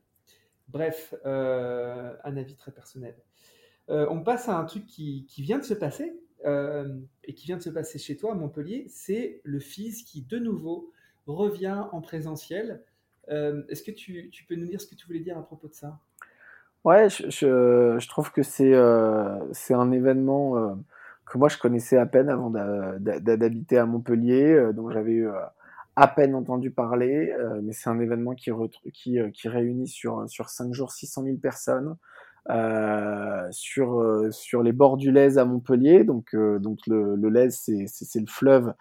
Bref, 0.69 1.15
euh, 1.27 2.15
un 2.25 2.37
avis 2.37 2.55
très 2.55 2.73
personnel. 2.73 3.17
Euh, 3.91 4.07
on 4.11 4.23
passe 4.23 4.49
à 4.49 4.57
un 4.57 4.65
truc 4.65 4.87
qui, 4.87 5.27
qui 5.29 5.43
vient 5.43 5.59
de 5.59 5.65
se 5.65 5.75
passer 5.75 6.19
euh, 6.47 6.99
et 7.25 7.35
qui 7.35 7.47
vient 7.47 7.59
de 7.59 7.63
se 7.63 7.71
passer 7.71 7.99
chez 7.99 8.17
toi 8.17 8.33
à 8.33 8.35
Montpellier. 8.35 8.87
C'est 8.89 9.41
le 9.45 9.59
FIS 9.59 10.05
qui, 10.05 10.23
de 10.23 10.39
nouveau, 10.39 10.93
revient 11.27 11.85
en 11.93 12.01
présentiel. 12.01 12.83
Euh, 13.31 13.63
Est-ce 13.69 13.83
que 13.83 13.91
tu, 13.91 14.31
tu, 14.31 14.45
peux 14.45 14.55
nous 14.55 14.67
dire 14.67 14.81
ce 14.81 14.87
que 14.87 14.95
tu 14.95 15.07
voulais 15.07 15.21
dire 15.21 15.39
à 15.39 15.43
propos 15.43 15.69
de 15.69 15.75
ça? 15.75 15.99
Ouais, 16.85 17.09
je, 17.09 17.31
je, 17.31 17.97
je, 17.99 18.09
trouve 18.09 18.31
que 18.31 18.43
c'est 18.43 18.75
euh, 18.75 19.39
un 19.71 19.93
événement 19.93 20.59
euh, 20.59 20.75
que 21.27 21.39
moi 21.39 21.49
je 21.49 21.57
connaissais 21.57 21.97
à 21.97 22.05
peine 22.05 22.29
avant 22.29 22.51
d'habiter 22.51 23.79
à 23.79 23.87
Montpellier, 23.87 24.71
dont 24.75 24.91
j'avais 24.91 25.23
à 25.97 26.09
peine 26.09 26.35
entendu 26.35 26.71
parler, 26.71 27.35
mais 27.63 27.73
c'est 27.73 27.89
un 27.89 27.99
événement 28.01 28.35
qui, 28.35 28.51
qui, 28.93 29.19
qui, 29.33 29.49
réunit 29.49 29.89
sur, 29.89 30.29
sur 30.29 30.51
5 30.51 30.75
jours 30.75 30.93
600 30.93 31.23
000 31.23 31.37
personnes. 31.39 31.97
Euh, 32.51 33.49
sur 33.53 34.01
euh, 34.01 34.31
sur 34.31 34.63
les 34.63 34.73
bords 34.73 34.99
du 34.99 35.11
Lez 35.11 35.39
à 35.39 35.47
Montpellier. 35.47 36.05
Donc 36.05 36.35
euh, 36.35 36.59
donc 36.59 36.81
le, 36.87 37.17
le 37.17 37.29
Lez 37.31 37.51
c'est 37.51 38.21
le 38.21 38.27
fleuve 38.27 38.75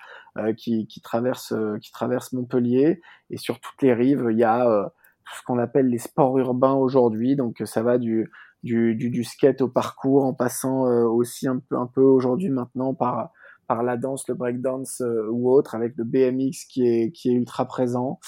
qui 0.57 0.85
qui 0.87 0.99
traverse 0.99 1.53
qui 1.81 1.91
traverse 1.91 2.33
Montpellier 2.33 3.01
et 3.29 3.37
sur 3.37 3.59
toutes 3.59 3.81
les 3.81 3.93
rives 3.93 4.27
il 4.31 4.37
y 4.37 4.43
a 4.43 4.91
ce 5.33 5.43
qu'on 5.45 5.59
appelle 5.59 5.87
les 5.87 5.97
sports 5.97 6.37
urbains 6.39 6.73
aujourd'hui. 6.73 7.35
Donc 7.35 7.61
ça 7.65 7.83
va 7.83 7.97
du 7.97 8.29
du, 8.63 8.95
du, 8.95 9.09
du 9.09 9.23
skate 9.23 9.61
au 9.61 9.67
parcours 9.67 10.23
en 10.23 10.33
passant 10.33 10.83
aussi 11.05 11.47
un 11.47 11.59
peu 11.59 11.77
un 11.77 11.87
peu 11.87 12.01
aujourd'hui 12.01 12.49
maintenant 12.49 12.93
par 12.93 13.31
par 13.67 13.83
la 13.83 13.97
danse, 13.97 14.27
le 14.27 14.35
breakdance 14.35 15.01
euh, 15.01 15.27
ou 15.31 15.49
autre, 15.51 15.75
avec 15.75 15.93
le 15.97 16.03
BMX 16.03 16.65
qui 16.69 16.87
est, 16.87 17.11
qui 17.11 17.29
est 17.29 17.33
ultra 17.33 17.65
présent. 17.65 18.19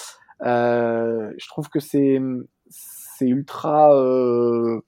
Euh, 0.42 1.32
je 1.38 1.48
trouve 1.48 1.68
que 1.68 1.80
c'est 1.80 2.20
ultra 3.20 3.94
euh, 3.94 4.80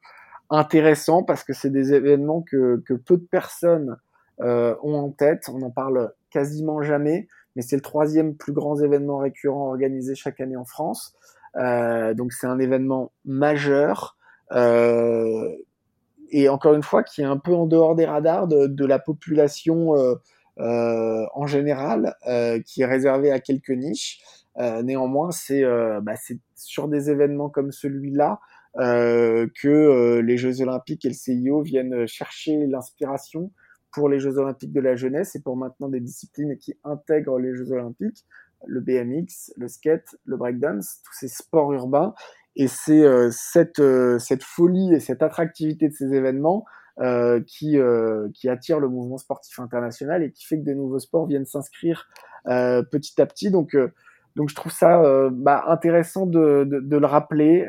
intéressant 0.50 1.22
parce 1.22 1.44
que 1.44 1.52
c'est 1.52 1.70
des 1.70 1.92
événements 1.92 2.42
que, 2.42 2.82
peu 2.86 3.16
de 3.16 3.26
personnes 3.30 3.96
euh, 4.40 4.74
ont 4.82 4.94
en 4.94 5.10
tête. 5.10 5.50
On 5.52 5.62
en 5.62 5.70
parle 5.70 6.12
quasiment 6.30 6.82
jamais, 6.82 7.28
mais 7.56 7.62
c'est 7.62 7.76
le 7.76 7.82
troisième 7.82 8.34
plus 8.34 8.52
grand 8.52 8.80
événement 8.80 9.18
récurrent 9.18 9.68
organisé 9.68 10.14
chaque 10.14 10.40
année 10.40 10.56
en 10.56 10.64
France. 10.64 11.14
Euh, 11.56 12.14
donc 12.14 12.32
c'est 12.32 12.46
un 12.46 12.58
événement 12.58 13.12
majeur 13.24 14.16
euh, 14.52 15.50
et 16.30 16.48
encore 16.48 16.74
une 16.74 16.82
fois 16.82 17.02
qui 17.02 17.22
est 17.22 17.26
un 17.26 17.38
peu 17.38 17.54
en 17.54 17.66
dehors 17.66 17.94
des 17.94 18.04
radars 18.04 18.46
de, 18.46 18.84
la 18.84 18.98
population 18.98 19.94
en 20.58 21.46
général, 21.46 22.14
qui 22.66 22.82
est 22.82 22.86
réservé 22.86 23.30
à 23.32 23.40
quelques 23.40 23.70
niches. 23.70 24.20
néanmoins, 24.58 25.30
c'est 25.30 25.62
bah, 26.02 26.14
sur 26.54 26.88
des 26.88 27.10
événements 27.10 27.48
comme 27.48 27.72
celui-là 27.72 28.40
que 28.76 30.20
les 30.20 30.36
Jeux 30.36 30.60
Olympiques 30.60 31.04
et 31.04 31.08
le 31.08 31.14
CIO 31.14 31.62
viennent 31.62 32.06
chercher 32.06 32.66
l'inspiration 32.66 33.50
pour 33.92 34.08
les 34.08 34.20
Jeux 34.20 34.38
Olympiques 34.38 34.72
de 34.72 34.80
la 34.80 34.94
jeunesse 34.94 35.34
et 35.34 35.42
pour 35.42 35.56
maintenant 35.56 35.88
des 35.88 36.00
disciplines 36.00 36.56
qui 36.58 36.74
intègrent 36.84 37.38
les 37.38 37.54
Jeux 37.54 37.72
Olympiques, 37.72 38.24
le 38.66 38.80
BMX, 38.80 39.52
le 39.56 39.68
skate, 39.68 40.16
le 40.24 40.36
breakdance, 40.36 41.00
tous 41.04 41.14
ces 41.14 41.28
sports 41.28 41.72
urbains. 41.72 42.14
Et 42.56 42.68
c'est 42.68 43.04
cette, 43.30 43.82
cette 44.18 44.42
folie 44.42 44.92
et 44.94 45.00
cette 45.00 45.22
attractivité 45.22 45.88
de 45.88 45.94
ces 45.94 46.14
événements 46.14 46.64
euh, 47.00 47.40
qui, 47.46 47.78
euh, 47.78 48.28
qui 48.34 48.48
attire 48.48 48.80
le 48.80 48.88
mouvement 48.88 49.18
sportif 49.18 49.60
international 49.60 50.24
et 50.24 50.32
qui 50.32 50.44
fait 50.44 50.58
que 50.58 50.64
de 50.64 50.74
nouveaux 50.74 50.98
sports 50.98 51.26
viennent 51.26 51.46
s'inscrire 51.46 52.08
euh, 52.48 52.82
petit 52.82 53.20
à 53.22 53.26
petit. 53.26 53.52
Donc, 53.52 53.76
euh, 53.76 53.92
donc 54.38 54.48
je 54.48 54.54
trouve 54.54 54.72
ça 54.72 55.02
euh, 55.02 55.28
bah, 55.30 55.64
intéressant 55.66 56.24
de, 56.24 56.64
de, 56.64 56.80
de, 56.80 56.96
le 56.96 57.06
rappeler. 57.06 57.66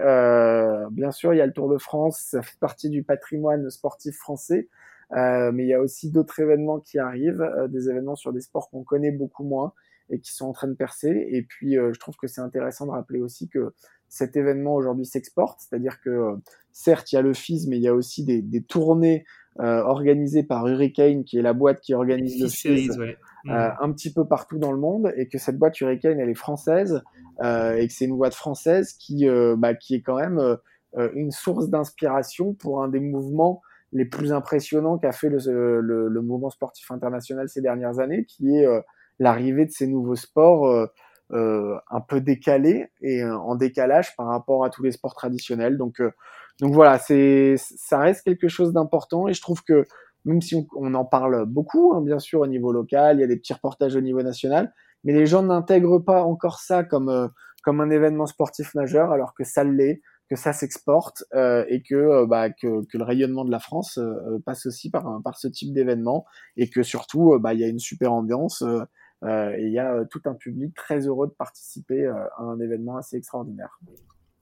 bien 0.92 1.12
sûr, 1.12 1.34
il 1.34 1.38
y 1.38 1.42
a 1.42 1.46
le 1.46 1.52
Tour 1.52 1.70
de 1.70 1.78
France, 1.78 2.20
ça 2.20 2.42
fait 2.42 2.58
partie 2.60 2.90
du 2.90 3.04
patrimoine 3.04 3.70
sportif 3.70 4.16
français, 4.16 4.70
mais 5.12 5.64
il 5.64 5.68
y 5.68 5.74
a 5.74 5.82
aussi 5.82 6.12
d'autres 6.12 6.40
événements 6.40 6.80
qui 6.80 7.00
arrivent, 7.00 7.46
des 7.70 7.90
événements 7.90 8.16
sur 8.16 8.32
des 8.32 8.42
sports 8.42 8.70
qu'on 8.70 8.84
connaît 8.84 9.12
beaucoup 9.12 9.44
moins 9.44 9.74
et 10.12 10.20
qui 10.20 10.34
sont 10.34 10.46
en 10.46 10.54
train 10.54 10.68
de 10.68 10.74
percer. 10.76 11.28
Et 11.32 11.44
puis, 11.44 11.74
je 11.74 12.00
trouve 12.00 12.16
que 12.16 12.28
c'est 12.28 12.42
intéressant 12.42 12.86
de 12.86 12.92
rappeler 12.92 13.20
aussi 13.20 13.50
que 13.50 13.74
cet 14.10 14.36
événement 14.36 14.76
aujourd'hui 14.76 15.06
s'exporte, 15.06 15.62
c'est-à-dire 15.62 16.02
que 16.02 16.10
euh, 16.10 16.36
certes 16.72 17.12
il 17.12 17.16
y 17.16 17.18
a 17.20 17.22
le 17.22 17.34
FIS, 17.34 17.68
mais 17.70 17.78
il 17.78 17.84
y 17.84 17.88
a 17.88 17.94
aussi 17.94 18.26
des, 18.26 18.42
des 18.42 18.64
tournées 18.64 19.24
euh, 19.60 19.82
organisées 19.82 20.44
par 20.44 20.68
Hurricane, 20.68 21.24
qui 21.24 21.38
est 21.38 21.42
la 21.42 21.54
boîte 21.54 21.82
qui 21.82 21.94
organise 21.94 22.42
le 22.42 22.48
FIS, 22.48 22.92
euh, 23.00 23.14
mm. 23.46 23.74
un 23.82 23.92
petit 23.92 24.14
peu 24.14 24.26
partout 24.26 24.58
dans 24.58 24.72
le 24.72 24.80
monde, 24.80 25.12
et 25.18 25.28
que 25.28 25.38
cette 25.38 25.58
boîte 25.58 25.80
Hurricane 25.82 26.20
elle 26.20 26.30
est 26.30 26.36
française 26.36 27.02
euh, 27.44 27.76
et 27.76 27.88
que 27.88 27.94
c'est 27.94 28.06
une 28.06 28.18
boîte 28.18 28.36
française 28.36 28.94
qui 28.94 29.28
bah, 29.58 29.74
qui 29.74 29.96
est 29.96 30.02
quand 30.02 30.18
même 30.18 30.58
une 31.14 31.32
source 31.32 31.70
d'inspiration 31.70 32.54
pour 32.54 32.82
un 32.84 32.88
des 32.88 33.00
mouvements 33.00 33.62
les 33.92 34.06
plus 34.06 34.32
impressionnants 34.32 34.98
qu'a 34.98 35.12
fait 35.12 35.30
le, 35.30 35.82
le, 35.82 36.08
le, 36.08 36.22
mouvement 36.22 36.52
sportif 36.52 36.92
international 36.92 37.50
ces 37.50 37.62
dernières 37.62 38.00
années, 38.00 38.26
qui 38.26 38.56
est 38.56 38.68
l'arrivée 39.20 39.66
de 39.66 39.72
ces 39.72 39.88
nouveaux 39.88 40.16
sports 40.16 40.68
euh, 40.68 40.88
un 41.32 42.02
peu 42.02 42.22
décalé 42.22 42.88
et 43.02 43.24
euh, 43.24 43.38
en 43.38 43.56
décalage 43.56 44.16
par 44.16 44.28
rapport 44.28 44.66
à 44.66 44.70
tous 44.70 44.84
les 44.84 44.92
sports 44.92 45.16
traditionnels. 45.16 45.78
Donc, 45.78 46.02
euh, 46.02 46.12
donc 46.60 46.74
voilà, 46.74 46.98
c'est, 46.98 47.56
ça 47.58 48.00
reste 48.00 48.24
quelque 48.24 48.48
chose 48.48 48.74
d'important 48.74 49.28
et 49.28 49.34
je 49.34 49.42
trouve 49.42 49.64
que 49.64 49.86
même 50.26 50.42
si 50.42 50.68
on, 50.76 50.94
en 50.94 51.06
parle 51.06 51.46
beaucoup, 51.46 51.94
hein, 51.94 52.02
bien 52.02 52.20
sûr, 52.20 52.42
au 52.42 52.48
niveau 52.48 52.72
local, 52.72 53.18
il 53.18 53.22
y 53.22 53.24
a 53.24 53.28
des 53.28 53.38
petits 53.38 53.54
reportages 53.54 53.96
au 53.96 54.02
niveau 54.02 54.22
national, 54.22 54.74
mais 55.04 55.14
les 55.14 55.26
gens 55.26 55.44
n'intègrent 55.44 56.00
pas 56.00 56.24
encore 56.24 56.60
ça 56.60 56.84
comme, 56.84 57.32
comme 57.64 57.80
un 57.80 57.90
événement 57.90 58.26
sportif 58.26 58.76
majeur, 58.76 59.12
alors 59.12 59.34
que 59.34 59.46
ça 59.46 59.64
l'est, 59.64 60.02
que 60.30 60.36
ça 60.36 60.52
s'exporte 60.52 61.24
euh, 61.34 61.64
et 61.70 61.82
que, 61.82 62.26
bah, 62.26 62.50
que, 62.50 62.86
que, 62.86 62.98
le 62.98 63.04
rayonnement 63.04 63.46
de 63.46 63.52
la 63.52 63.60
France 63.60 63.98
passe 64.46 64.66
aussi 64.66 64.92
par, 64.92 65.22
par 65.24 65.38
ce 65.38 65.48
type 65.48 65.74
d'événement 65.74 66.26
et 66.58 66.70
que 66.70 66.84
surtout, 66.84 67.40
bah, 67.40 67.54
il 67.54 67.62
y 67.62 67.64
a 67.64 67.68
une 67.68 67.80
super 67.80 68.12
ambiance. 68.12 68.62
Euh, 69.24 69.56
et 69.58 69.66
il 69.66 69.74
y 69.74 69.80
a 69.80 69.96
euh, 69.96 70.06
tout 70.10 70.22
un 70.26 70.34
public 70.34 70.74
très 70.74 71.08
heureux 71.08 71.28
de 71.28 71.34
participer 71.34 72.06
euh, 72.06 72.14
à 72.38 72.44
un 72.44 72.60
événement 72.60 72.98
assez 72.98 73.18
extraordinaire. 73.18 73.80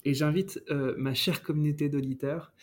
Et 0.06 0.14
j'invite 0.14 0.62
ma 0.70 1.14
chère 1.14 1.44
communauté 1.44 1.90
d'auditeurs 1.90 2.54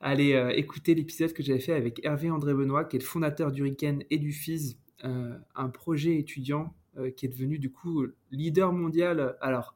à 0.00 0.10
aller 0.10 0.52
écouter 0.56 0.94
l'épisode 0.94 1.32
que 1.32 1.42
j'avais 1.42 1.60
fait 1.60 1.72
avec 1.72 2.04
Hervé 2.04 2.30
André 2.30 2.52
Benoît, 2.52 2.84
qui 2.84 2.96
est 2.96 2.98
le 2.98 3.04
fondateur 3.04 3.50
du 3.50 3.62
RICAN 3.62 4.00
et 4.10 4.18
du 4.18 4.30
FIS, 4.30 4.76
un 5.02 5.68
projet 5.70 6.18
étudiant 6.18 6.74
qui 7.16 7.24
est 7.24 7.30
devenu 7.30 7.58
du 7.58 7.72
coup 7.72 8.04
leader 8.30 8.74
mondial. 8.74 9.38
Alors, 9.40 9.74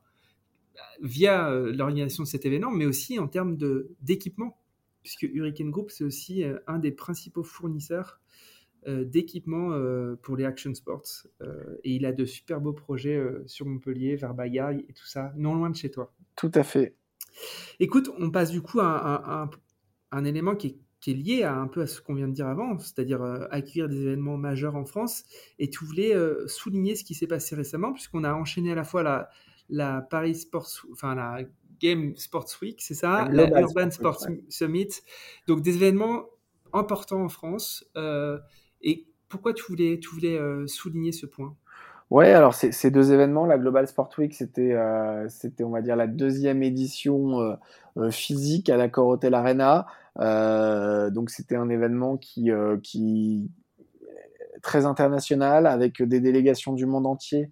via 1.01 1.49
l'organisation 1.51 2.25
de 2.25 2.29
cet 2.29 2.45
événement, 2.45 2.71
mais 2.71 2.85
aussi 2.85 3.19
en 3.19 3.29
termes 3.29 3.57
d'équipement, 4.03 4.61
puisque 5.03 5.23
Hurricane 5.23 5.71
Group, 5.71 5.91
c'est 5.91 6.05
aussi 6.05 6.45
un 6.67 6.79
des 6.79 6.93
principaux 6.93 7.45
fournisseurs 7.45 8.21
d'équipements 8.87 9.73
euh, 9.73 10.17
pour 10.23 10.37
les 10.37 10.45
action 10.45 10.75
sports. 10.75 11.27
Euh, 11.43 11.77
et 11.83 11.95
il 11.97 12.07
a 12.07 12.13
de 12.13 12.25
super 12.25 12.61
beaux 12.61 12.73
projets 12.73 13.21
sur 13.47 13.67
Montpellier, 13.67 14.17
vers 14.17 14.35
Bagaille 14.35 14.85
et 14.89 14.93
tout 14.93 15.07
ça, 15.07 15.33
non 15.37 15.55
loin 15.55 15.71
de 15.71 15.77
chez 15.77 15.91
toi. 15.91 16.13
Tout 16.37 16.53
à 16.55 16.63
fait. 16.63 16.95
Écoute, 17.81 18.11
on 18.19 18.31
passe 18.31 18.51
du 18.51 18.63
coup 18.63 18.81
à, 18.81 19.51
un, 20.13 20.25
élément 20.25 20.55
qui 20.55 20.69
est, 21.07 21.13
lié 21.13 21.43
à 21.43 21.55
un 21.55 21.69
peu 21.69 21.83
à 21.83 21.87
ce 21.87 22.01
qu'on 22.01 22.15
vient 22.15 22.27
de 22.27 22.33
dire 22.33 22.49
avant, 22.49 22.79
c'est-à-dire 22.79 23.23
accueillir 23.51 23.89
des 23.89 24.03
événements 24.03 24.37
majeurs 24.37 24.75
en 24.75 24.85
France. 24.85 25.25
Et 25.59 25.69
tu 25.69 25.85
voulais 25.85 26.15
souligner 26.47 26.97
ce 26.97 27.05
qui 27.05 27.15
s'est 27.15 27.27
passé 27.27 27.55
récemment, 27.55 27.93
puisqu'on 27.93 28.25
a 28.25 28.33
enchaîné 28.35 28.73
à 28.73 28.75
la 28.75 28.85
fois 28.85 29.03
la, 29.03 29.29
la 29.69 30.01
Paris 30.01 30.35
Sports, 30.35 30.69
enfin 30.93 31.15
la 31.15 31.43
Game 31.81 32.17
Sports 32.17 32.49
Week, 32.63 32.81
c'est 32.81 32.95
ça, 32.95 33.29
la 33.31 33.61
Urban 33.61 33.91
Sports 33.91 34.27
Summit. 34.49 34.89
Donc 35.47 35.63
des 35.63 35.77
événements 35.77 36.27
importants 36.73 37.23
en 37.23 37.29
France. 37.29 37.85
Et 38.83 39.07
pourquoi 39.29 39.53
tu 39.53 39.65
voulais, 39.69 39.99
tu 39.99 40.09
voulais 40.11 40.39
euh, 40.39 40.67
souligner 40.67 41.13
ce 41.13 41.27
point? 41.27 41.55
Ouais, 42.11 42.33
alors 42.33 42.55
ces 42.55 42.91
deux 42.93 43.13
événements, 43.13 43.47
la 43.47 43.59
Global 43.59 43.89
Sport 43.89 44.11
Week, 44.19 44.33
c'était, 44.33 44.75
euh, 44.75 45.29
c'était 45.29 45.65
on 45.65 45.71
va 45.71 45.83
dire 45.83 45.97
la 45.97 46.07
deuxième 46.07 46.63
édition 46.63 47.41
euh, 47.97 48.11
physique 48.11 48.71
à 48.71 48.77
la 48.77 48.89
Hotel 48.97 49.35
Arena. 49.35 49.87
donc 51.11 51.31
c'était 51.31 51.57
un 51.57 51.69
événement 51.69 52.17
qui, 52.17 52.51
qui 52.85 53.51
très 54.63 54.87
international 54.87 55.67
avec 55.67 56.01
des 56.01 56.21
délégations 56.21 56.75
du 56.75 56.87
monde 56.87 57.07
entier 57.07 57.51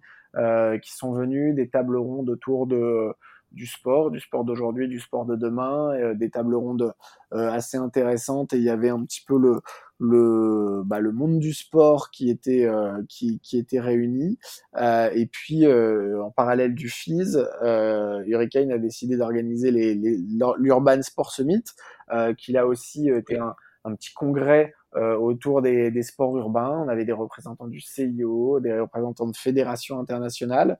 qui 0.81 0.93
sont 0.93 1.11
venues, 1.11 1.53
des 1.53 1.67
tables 1.67 1.97
rondes 1.97 2.29
autour 2.29 2.65
de 2.65 3.13
du 3.51 3.67
sport, 3.67 4.11
du 4.11 4.19
sport 4.19 4.43
d'aujourd'hui, 4.43 4.87
du 4.87 4.99
sport 4.99 5.25
de 5.25 5.35
demain, 5.35 6.13
des 6.13 6.29
tables 6.29 6.55
rondes 6.55 6.93
assez 7.31 7.77
intéressantes 7.77 8.53
et 8.53 8.57
il 8.57 8.63
y 8.63 8.69
avait 8.69 8.89
un 8.89 9.03
petit 9.03 9.23
peu 9.25 9.37
le 9.37 9.59
le, 9.99 10.81
bah, 10.85 10.99
le 10.99 11.11
monde 11.11 11.39
du 11.39 11.53
sport 11.53 12.11
qui 12.11 12.29
était, 12.29 12.65
euh, 12.65 13.01
qui, 13.07 13.39
qui 13.39 13.57
était 13.57 13.79
réuni. 13.79 14.37
Euh, 14.77 15.09
et 15.13 15.25
puis, 15.25 15.65
euh, 15.65 16.21
en 16.23 16.31
parallèle 16.31 16.75
du 16.75 16.89
FIS, 16.89 17.37
euh, 17.63 18.23
Hurricane 18.25 18.71
a 18.71 18.77
décidé 18.77 19.17
d'organiser 19.17 19.71
les, 19.71 19.95
les, 19.95 20.17
l'Urban 20.57 21.01
Sport 21.01 21.31
Summit, 21.31 21.63
euh, 22.11 22.33
qui 22.33 22.51
là 22.51 22.67
aussi 22.67 23.09
était 23.09 23.37
un, 23.37 23.55
un 23.83 23.95
petit 23.95 24.13
congrès 24.13 24.73
autour 25.19 25.61
des, 25.61 25.91
des, 25.91 26.03
sports 26.03 26.37
urbains. 26.37 26.71
On 26.85 26.87
avait 26.87 27.03
des 27.03 27.11
représentants 27.11 27.67
du 27.67 27.81
CIO, 27.81 28.61
des 28.61 28.79
représentants 28.79 29.27
de 29.27 29.35
fédérations 29.35 29.99
internationales. 29.99 30.77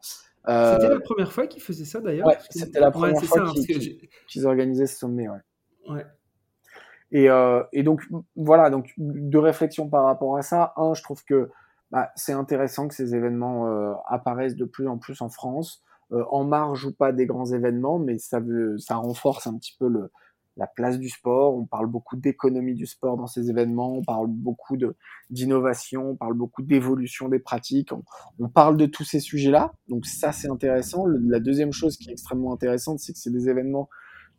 Euh, 0.47 0.75
c'était 0.75 0.93
la 0.93 0.99
première 0.99 1.31
fois 1.31 1.47
qu'ils 1.47 1.61
faisaient 1.61 1.85
ça 1.85 2.01
d'ailleurs. 2.01 2.27
Ouais, 2.27 2.37
c'était 2.49 2.79
la 2.79 2.91
première 2.91 3.21
fois 3.23 3.49
hein, 3.49 3.53
qu'ils, 3.53 4.09
qu'ils 4.27 4.45
organisaient 4.45 4.85
ce 4.85 4.99
sommet. 4.99 5.27
Ouais. 5.27 5.39
ouais. 5.89 6.05
Et, 7.11 7.29
euh, 7.29 7.63
et, 7.71 7.83
donc 7.83 8.03
voilà, 8.35 8.69
donc 8.69 8.93
de 8.97 9.37
réflexion 9.37 9.89
par 9.89 10.05
rapport 10.05 10.37
à 10.37 10.41
ça. 10.41 10.73
Un, 10.75 10.93
je 10.93 11.03
trouve 11.03 11.23
que 11.23 11.49
bah, 11.91 12.09
c'est 12.15 12.33
intéressant 12.33 12.87
que 12.87 12.95
ces 12.95 13.15
événements 13.15 13.67
euh, 13.67 13.93
apparaissent 14.07 14.55
de 14.55 14.65
plus 14.65 14.87
en 14.87 14.97
plus 14.97 15.21
en 15.21 15.29
France, 15.29 15.83
euh, 16.11 16.23
en 16.29 16.43
marge 16.43 16.85
ou 16.85 16.93
pas 16.93 17.11
des 17.11 17.25
grands 17.25 17.45
événements, 17.45 17.99
mais 17.99 18.17
ça 18.17 18.39
veut, 18.39 18.77
ça 18.77 18.95
renforce 18.95 19.47
un 19.47 19.57
petit 19.57 19.75
peu 19.79 19.87
le, 19.87 20.11
la 20.57 20.67
place 20.67 20.97
du 20.99 21.09
sport. 21.09 21.55
On 21.55 21.65
parle 21.65 21.87
beaucoup 21.87 22.15
d'économie 22.15 22.73
du 22.73 22.85
sport 22.85 23.17
dans 23.17 23.27
ces 23.27 23.49
événements, 23.49 23.93
on 23.93 24.03
parle 24.03 24.27
beaucoup 24.27 24.77
d'innovation, 25.29 26.11
on 26.11 26.15
parle 26.15 26.33
beaucoup 26.33 26.61
d'évolution 26.61 27.29
des 27.29 27.39
pratiques. 27.39 27.91
On, 28.39 28.49
parle 28.49 28.77
de 28.77 28.85
tous 28.85 29.03
ces 29.03 29.19
sujets-là, 29.19 29.73
donc 29.87 30.05
ça 30.05 30.31
c'est 30.31 30.49
intéressant. 30.49 31.05
La 31.05 31.39
deuxième 31.39 31.71
chose 31.71 31.97
qui 31.97 32.09
est 32.09 32.13
extrêmement 32.13 32.53
intéressante, 32.53 32.99
c'est 32.99 33.13
que 33.13 33.19
c'est 33.19 33.31
des 33.31 33.49
événements 33.49 33.89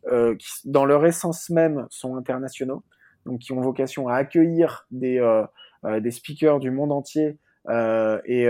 euh, 0.07 0.35
qui, 0.35 0.47
dans 0.65 0.85
leur 0.85 1.05
essence 1.05 1.49
même, 1.49 1.85
sont 1.89 2.15
internationaux, 2.15 2.83
donc 3.25 3.39
qui 3.39 3.51
ont 3.51 3.61
vocation 3.61 4.07
à 4.07 4.15
accueillir 4.15 4.85
des, 4.91 5.19
euh, 5.19 5.43
euh, 5.85 5.99
des 5.99 6.11
speakers 6.11 6.59
du 6.59 6.71
monde 6.71 6.91
entier. 6.91 7.37
et, 7.69 8.47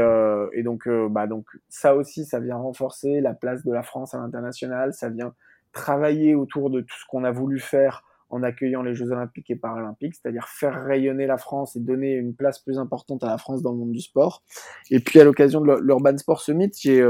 et 0.53 0.63
donc, 0.63 0.87
bah, 1.09 1.25
donc, 1.25 1.45
ça 1.69 1.95
aussi, 1.95 2.25
ça 2.25 2.39
vient 2.39 2.57
renforcer 2.57 3.19
la 3.21 3.33
place 3.33 3.65
de 3.65 3.73
la 3.73 3.81
France 3.81 4.13
à 4.13 4.19
l'international, 4.19 4.93
ça 4.93 5.09
vient 5.09 5.33
travailler 5.71 6.35
autour 6.35 6.69
de 6.69 6.81
tout 6.81 6.95
ce 6.99 7.05
qu'on 7.07 7.23
a 7.23 7.31
voulu 7.31 7.59
faire 7.59 8.03
en 8.29 8.43
accueillant 8.43 8.83
les 8.83 8.93
Jeux 8.93 9.11
Olympiques 9.11 9.49
et 9.49 9.55
Paralympiques, 9.55 10.15
c'est-à-dire 10.15 10.47
faire 10.49 10.83
rayonner 10.83 11.27
la 11.27 11.37
France 11.37 11.75
et 11.75 11.79
donner 11.79 12.13
une 12.13 12.35
place 12.35 12.59
plus 12.59 12.77
importante 12.77 13.23
à 13.23 13.27
la 13.27 13.37
France 13.37 13.61
dans 13.61 13.71
le 13.71 13.77
monde 13.77 13.91
du 13.91 14.01
sport. 14.01 14.43
Et 14.91 14.99
puis 14.99 15.19
à 15.19 15.23
l'occasion 15.23 15.61
de 15.61 15.79
l'Urban 15.81 16.17
Sport 16.17 16.41
Summit, 16.41 16.71
j'ai 16.77 17.09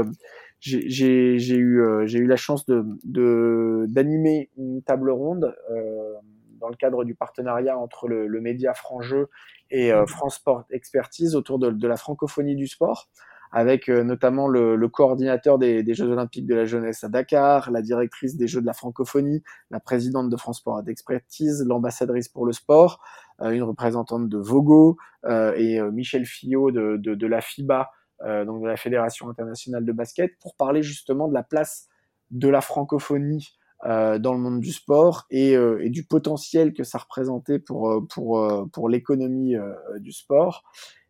j'ai 0.60 1.56
eu, 1.56 1.80
euh, 1.80 2.06
j'ai 2.06 2.18
eu 2.18 2.26
la 2.26 2.36
chance 2.36 2.66
de 2.66 3.86
d'animer 3.86 4.50
une 4.56 4.82
table 4.82 5.10
ronde 5.10 5.54
euh, 5.70 6.14
dans 6.60 6.68
le 6.68 6.74
cadre 6.74 7.04
du 7.04 7.14
partenariat 7.14 7.78
entre 7.78 8.08
le, 8.08 8.26
le 8.26 8.40
média 8.40 8.74
Franc-Jeu 8.74 9.28
et 9.70 9.92
euh, 9.92 10.02
mmh. 10.02 10.06
France 10.08 10.36
Sport 10.36 10.64
Expertise 10.70 11.36
autour 11.36 11.58
de, 11.58 11.70
de, 11.70 11.88
la 11.88 11.96
francophonie 11.96 12.56
du 12.56 12.66
sport, 12.66 13.08
avec 13.52 13.88
euh, 13.88 14.02
notamment 14.02 14.48
le, 14.48 14.74
le 14.74 14.88
coordinateur 14.88 15.58
des, 15.58 15.84
des, 15.84 15.94
Jeux 15.94 16.08
Olympiques 16.08 16.46
de 16.46 16.56
la 16.56 16.64
jeunesse 16.64 17.04
à 17.04 17.08
Dakar, 17.08 17.70
la 17.70 17.80
directrice 17.80 18.36
des 18.36 18.48
Jeux 18.48 18.60
de 18.60 18.66
la 18.66 18.72
francophonie, 18.72 19.44
la 19.70 19.78
présidente 19.78 20.28
de 20.30 20.36
France 20.36 20.58
Sport 20.58 20.82
Expertise, 20.88 21.64
l'ambassadrice 21.64 22.28
pour 22.28 22.44
le 22.44 22.52
sport, 22.52 23.00
une 23.40 23.62
représentante 23.62 24.28
de 24.28 24.38
Vogo 24.38 24.96
et 25.24 25.80
Michel 25.92 26.26
Fillot 26.26 26.72
de, 26.72 26.96
de, 26.96 27.14
de 27.14 27.26
la 27.28 27.40
FIBA 27.40 27.82
euh, 27.82 27.84
donc 28.24 28.62
de 28.62 28.66
la 28.66 28.76
Fédération 28.76 29.28
internationale 29.28 29.84
de 29.84 29.92
basket, 29.92 30.32
pour 30.40 30.56
parler 30.56 30.82
justement 30.82 31.28
de 31.28 31.34
la 31.34 31.42
place 31.42 31.88
de 32.30 32.48
la 32.48 32.60
francophonie 32.60 33.56
dans 33.84 34.32
le 34.32 34.38
monde 34.38 34.60
du 34.60 34.72
sport 34.72 35.26
et, 35.30 35.52
et, 35.52 35.88
du 35.88 36.04
potentiel 36.04 36.74
que 36.74 36.82
ça 36.82 36.98
représentait 36.98 37.60
pour, 37.60 38.04
pour, 38.08 38.68
pour 38.72 38.88
l'économie 38.88 39.54
du 40.00 40.10
sport. 40.10 40.64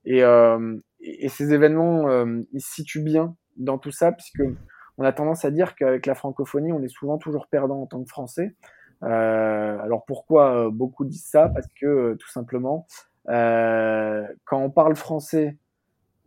Et, 0.05 0.21
et, 1.01 1.29
ces 1.31 1.55
événements, 1.55 2.27
ils 2.53 2.61
se 2.61 2.75
situent 2.75 3.03
bien 3.03 3.37
dans 3.57 3.79
tout 3.79 3.91
ça, 3.91 4.13
puisque 4.13 4.43
on 4.99 5.05
a 5.05 5.13
tendance 5.13 5.45
à 5.45 5.51
dire 5.51 5.77
qu'avec 5.77 6.07
la 6.07 6.15
francophonie, 6.15 6.73
on 6.73 6.83
est 6.83 6.89
souvent 6.89 7.19
toujours 7.19 7.47
perdant 7.47 7.83
en 7.83 7.87
tant 7.87 8.03
que 8.03 8.09
Français. 8.11 8.55
Euh, 9.05 9.79
alors 9.79 10.05
pourquoi 10.05 10.67
euh, 10.67 10.71
beaucoup 10.71 11.05
disent 11.05 11.27
ça? 11.27 11.49
Parce 11.49 11.69
que 11.81 11.87
euh, 11.87 12.17
tout 12.17 12.29
simplement, 12.29 12.87
euh, 13.29 14.27
quand 14.45 14.61
on 14.61 14.71
parle 14.71 14.97
français, 14.97 15.57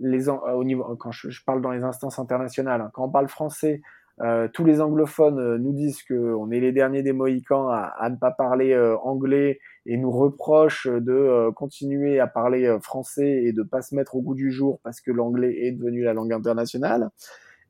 les, 0.01 0.29
au 0.29 0.63
niveau, 0.63 0.95
quand 0.97 1.11
je, 1.11 1.29
je, 1.29 1.43
parle 1.45 1.61
dans 1.61 1.71
les 1.71 1.83
instances 1.83 2.19
internationales, 2.19 2.81
hein, 2.81 2.91
quand 2.93 3.05
on 3.05 3.09
parle 3.09 3.27
français, 3.27 3.81
euh, 4.21 4.47
tous 4.53 4.65
les 4.65 4.81
anglophones 4.81 5.57
nous 5.57 5.73
disent 5.73 6.03
qu'on 6.03 6.51
est 6.51 6.59
les 6.59 6.71
derniers 6.71 7.01
des 7.01 7.13
Mohicans 7.13 7.69
à, 7.69 7.93
à 7.97 8.09
ne 8.09 8.17
pas 8.17 8.31
parler 8.31 8.77
anglais 9.03 9.59
et 9.85 9.97
nous 9.97 10.11
reprochent 10.11 10.87
de 10.87 11.49
continuer 11.55 12.19
à 12.19 12.27
parler 12.27 12.77
français 12.81 13.43
et 13.43 13.53
de 13.53 13.63
pas 13.63 13.81
se 13.81 13.95
mettre 13.95 14.15
au 14.15 14.21
goût 14.21 14.35
du 14.35 14.51
jour 14.51 14.79
parce 14.83 15.01
que 15.01 15.11
l'anglais 15.11 15.55
est 15.61 15.71
devenu 15.71 16.03
la 16.03 16.13
langue 16.13 16.33
internationale. 16.33 17.09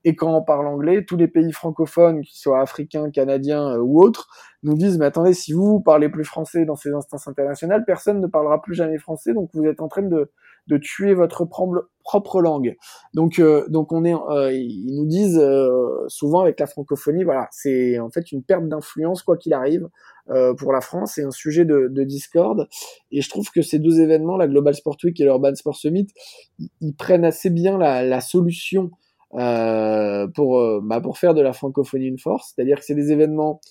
Et 0.04 0.15
quand 0.15 0.36
on 0.36 0.41
parle 0.41 0.67
anglais, 0.67 1.06
tous 1.06 1.17
les 1.17 1.28
pays 1.28 1.52
francophones, 1.52 2.22
qu'ils 2.22 2.39
soient 2.39 2.62
africains, 2.62 3.12
canadiens 3.12 3.76
euh, 3.76 3.80
ou 3.80 4.02
autres, 4.02 4.28
nous 4.63 4.76
disent 4.76 4.98
mais 4.98 5.06
attendez, 5.06 5.34
si 5.34 5.54
vous, 5.54 5.80
parlez 5.80 6.10
plus 6.10 6.24
français 6.24 6.65
dans 6.65 6.76
ces 6.76 6.91
instances 6.91 7.28
internationales, 7.28 7.84
personne 7.86 8.20
ne 8.20 8.28
parlera 8.28 8.62
plus 8.62 8.74
jamais 8.74 8.98
français, 8.98 9.34
donc 9.34 9.50
vous 9.54 9.65
êtes 9.65 9.82
en 9.82 9.88
train 9.88 10.02
de, 10.02 10.32
de 10.67 10.78
tuer 10.78 11.13
votre 11.13 11.45
propre 11.45 12.41
langue. 12.41 12.76
Donc, 13.13 13.39
euh, 13.39 13.67
donc 13.67 13.91
on 13.91 14.06
est, 14.06 14.13
euh, 14.13 14.52
ils 14.54 14.95
nous 14.95 15.06
disent 15.06 15.41
souvent 16.08 16.41
avec 16.41 16.60
la 16.60 16.67
francophonie, 16.67 17.24
voilà, 17.24 17.47
c'est 17.52 18.00
en 18.00 18.10
fait 18.10 18.32
une 18.32 18.43
perte 18.43 18.67
d'influence 18.67 19.24
quoi 19.24 19.38
qu'il 19.38 19.54
arrive 19.54 19.88
pour 20.58 20.71
la 20.71 20.80
France, 20.80 21.13
c'est 21.15 21.24
un 21.26 21.32
sujet 21.32 21.65
de, 21.65 21.89
de, 21.89 22.04
discorde. 22.06 22.69
Et 23.12 23.21
je 23.21 23.30
trouve 23.30 23.50
que 23.52 23.62
ces 23.62 23.80
deux 23.80 24.00
événements, 24.00 24.38
la 24.38 24.47
Global 24.47 24.74
Sport 24.74 24.95
Week 25.04 25.19
et 25.19 25.26
l'Urban 25.26 25.54
Sport 25.56 25.76
Summit, 25.76 26.08
ils, 26.80 26.93
prennent 26.95 27.26
assez 27.26 27.50
bien 27.50 27.78
la, 27.78 28.21
solution 28.21 28.91
euh, 29.36 30.28
pour, 30.28 30.60
euh, 30.60 30.82
bah, 30.84 31.00
pour 31.00 31.17
faire 31.17 31.34
de 31.34 31.41
la 31.41 31.54
francophonie 31.54 32.08
une 32.08 32.19
force. 32.19 32.54
C'est-à-dire 32.54 32.80
que 32.80 32.86
c'est 32.86 32.95
des 32.95 33.12
événements 33.12 33.62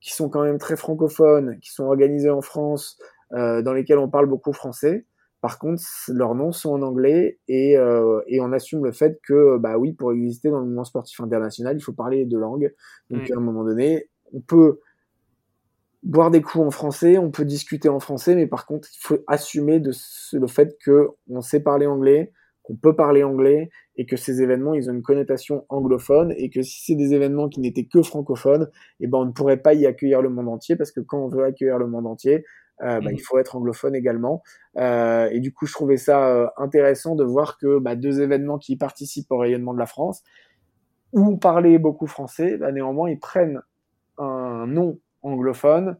qui 0.00 0.12
sont 0.12 0.28
quand 0.28 0.42
même 0.42 0.58
très 0.58 0.76
francophones, 0.76 1.58
qui 1.60 1.70
sont 1.70 1.84
organisés 1.84 2.30
en 2.30 2.42
France, 2.42 2.98
euh, 3.32 3.62
dans 3.62 3.72
lesquels 3.72 3.98
on 3.98 4.08
parle 4.08 4.26
beaucoup 4.26 4.52
français. 4.52 5.06
Par 5.40 5.58
contre, 5.58 5.82
leurs 6.08 6.34
noms 6.34 6.50
sont 6.50 6.70
en 6.70 6.82
anglais 6.82 7.38
et, 7.46 7.76
euh, 7.76 8.20
et 8.26 8.40
on 8.40 8.52
assume 8.52 8.84
le 8.84 8.92
fait 8.92 9.20
que, 9.22 9.56
bah 9.58 9.78
oui, 9.78 9.92
pour 9.92 10.12
exister 10.12 10.50
dans 10.50 10.58
le 10.58 10.66
mouvement 10.66 10.84
sportif 10.84 11.20
international, 11.20 11.76
il 11.76 11.80
faut 11.80 11.92
parler 11.92 12.24
deux 12.24 12.40
langues. 12.40 12.74
Donc, 13.10 13.30
à 13.30 13.36
un 13.36 13.40
moment 13.40 13.62
donné, 13.62 14.08
on 14.32 14.40
peut 14.40 14.80
boire 16.02 16.30
des 16.30 16.42
coups 16.42 16.64
en 16.64 16.70
français, 16.70 17.18
on 17.18 17.30
peut 17.30 17.44
discuter 17.44 17.88
en 17.88 18.00
français, 18.00 18.34
mais 18.34 18.46
par 18.46 18.66
contre, 18.66 18.88
il 18.92 19.00
faut 19.00 19.18
assumer 19.26 19.78
de 19.80 19.92
le 20.32 20.46
fait 20.46 20.76
que 20.84 21.08
on 21.28 21.40
sait 21.40 21.60
parler 21.60 21.86
anglais, 21.86 22.32
qu'on 22.62 22.76
peut 22.76 22.94
parler 22.94 23.22
anglais 23.22 23.70
et 23.96 24.06
que 24.06 24.16
ces 24.16 24.42
événements, 24.42 24.74
ils 24.74 24.90
ont 24.90 24.92
une 24.92 25.02
connotation 25.02 25.64
anglophone 25.68 26.32
et 26.36 26.50
que 26.50 26.62
si 26.62 26.84
c'est 26.84 26.94
des 26.94 27.14
événements 27.14 27.48
qui 27.48 27.60
n'étaient 27.60 27.86
que 27.86 28.02
francophones, 28.02 28.68
eh 29.00 29.06
ben, 29.06 29.18
on 29.18 29.24
ne 29.24 29.32
pourrait 29.32 29.56
pas 29.56 29.74
y 29.74 29.86
accueillir 29.86 30.22
le 30.22 30.28
monde 30.28 30.48
entier 30.48 30.76
parce 30.76 30.92
que 30.92 31.00
quand 31.00 31.18
on 31.18 31.28
veut 31.28 31.44
accueillir 31.44 31.78
le 31.78 31.86
monde 31.86 32.06
entier, 32.06 32.44
euh, 32.82 33.00
bah, 33.00 33.12
il 33.12 33.20
faut 33.20 33.38
être 33.38 33.56
anglophone 33.56 33.94
également. 33.94 34.42
Euh, 34.76 35.28
et 35.30 35.40
du 35.40 35.52
coup, 35.52 35.66
je 35.66 35.72
trouvais 35.72 35.96
ça 35.96 36.28
euh, 36.28 36.46
intéressant 36.56 37.14
de 37.14 37.24
voir 37.24 37.58
que 37.58 37.78
bah, 37.78 37.96
deux 37.96 38.20
événements 38.20 38.58
qui 38.58 38.76
participent 38.76 39.30
au 39.30 39.38
rayonnement 39.38 39.74
de 39.74 39.78
la 39.78 39.86
France, 39.86 40.22
où 41.12 41.20
on 41.20 41.36
parlait 41.36 41.78
beaucoup 41.78 42.06
français, 42.06 42.56
bah, 42.56 42.72
néanmoins, 42.72 43.10
ils 43.10 43.18
prennent 43.18 43.60
un 44.18 44.66
nom 44.66 44.98
anglophone 45.22 45.96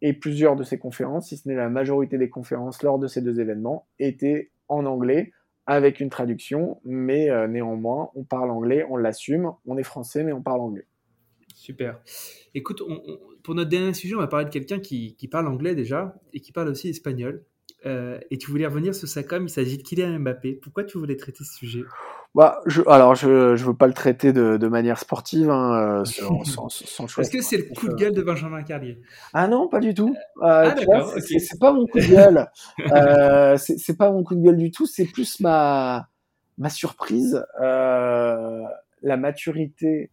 et 0.00 0.12
plusieurs 0.12 0.56
de 0.56 0.62
ces 0.62 0.78
conférences, 0.78 1.28
si 1.28 1.36
ce 1.36 1.48
n'est 1.48 1.54
la 1.54 1.68
majorité 1.68 2.18
des 2.18 2.28
conférences 2.28 2.82
lors 2.82 2.98
de 2.98 3.06
ces 3.06 3.20
deux 3.20 3.40
événements, 3.40 3.86
étaient 3.98 4.50
en 4.68 4.84
anglais 4.86 5.32
avec 5.66 6.00
une 6.00 6.10
traduction, 6.10 6.80
mais 6.84 7.28
néanmoins, 7.46 8.10
on 8.16 8.24
parle 8.24 8.50
anglais, 8.50 8.84
on 8.90 8.96
l'assume, 8.96 9.52
on 9.64 9.78
est 9.78 9.84
français, 9.84 10.24
mais 10.24 10.32
on 10.32 10.42
parle 10.42 10.60
anglais. 10.60 10.86
Super. 11.54 12.00
Écoute, 12.54 12.82
pour 13.42 13.54
notre 13.54 13.70
dernier 13.70 13.94
sujet, 13.94 14.14
on 14.14 14.18
va 14.18 14.26
parler 14.26 14.46
de 14.46 14.50
quelqu'un 14.50 14.78
qui, 14.78 15.16
qui, 15.16 15.28
parle 15.28 15.48
anglais 15.48 15.74
déjà 15.74 16.14
et 16.32 16.40
qui 16.40 16.52
parle 16.52 16.68
aussi 16.68 16.88
espagnol. 16.88 17.44
Euh, 17.84 18.18
et 18.30 18.38
tu 18.38 18.50
voulais 18.50 18.66
revenir 18.66 18.94
sur 18.94 19.08
ça 19.08 19.22
comme 19.24 19.44
il 19.44 19.50
s'agit 19.50 19.76
de 19.76 19.82
Kylian 19.82 20.20
Mbappé. 20.20 20.54
Pourquoi 20.54 20.84
tu 20.84 20.98
voulais 20.98 21.16
traiter 21.16 21.42
ce 21.42 21.54
sujet? 21.54 21.82
Bah, 22.34 22.60
je, 22.64 22.80
alors, 22.86 23.14
je 23.14 23.52
ne 23.52 23.56
veux 23.56 23.74
pas 23.74 23.86
le 23.86 23.92
traiter 23.92 24.32
de, 24.32 24.56
de 24.56 24.68
manière 24.68 24.98
sportive, 24.98 25.50
hein, 25.50 26.00
euh, 26.00 26.04
sans, 26.04 26.44
sans, 26.68 26.68
sans 26.70 27.18
Est-ce 27.18 27.30
que 27.30 27.42
c'est 27.42 27.58
le 27.58 27.64
coup 27.74 27.88
de 27.88 27.94
gueule 27.94 28.14
de 28.14 28.22
Benjamin 28.22 28.62
Carlier? 28.62 29.02
Ah 29.34 29.48
non, 29.48 29.68
pas 29.68 29.80
du 29.80 29.92
tout. 29.92 30.14
Euh, 30.42 30.70
ah. 30.92 31.06
C'est 31.18 31.58
pas 31.58 31.72
mon 31.72 31.86
coup 31.86 31.98
de 31.98 32.06
gueule. 32.06 32.46
euh, 32.92 33.56
c'est 33.58 33.96
pas 33.96 34.10
mon 34.10 34.22
coup 34.22 34.34
de 34.34 34.42
gueule 34.42 34.56
du 34.56 34.70
tout. 34.70 34.86
C'est 34.86 35.04
plus 35.04 35.40
ma 35.40 36.08
ma 36.58 36.68
surprise, 36.68 37.44
la 37.58 39.16
maturité 39.16 40.10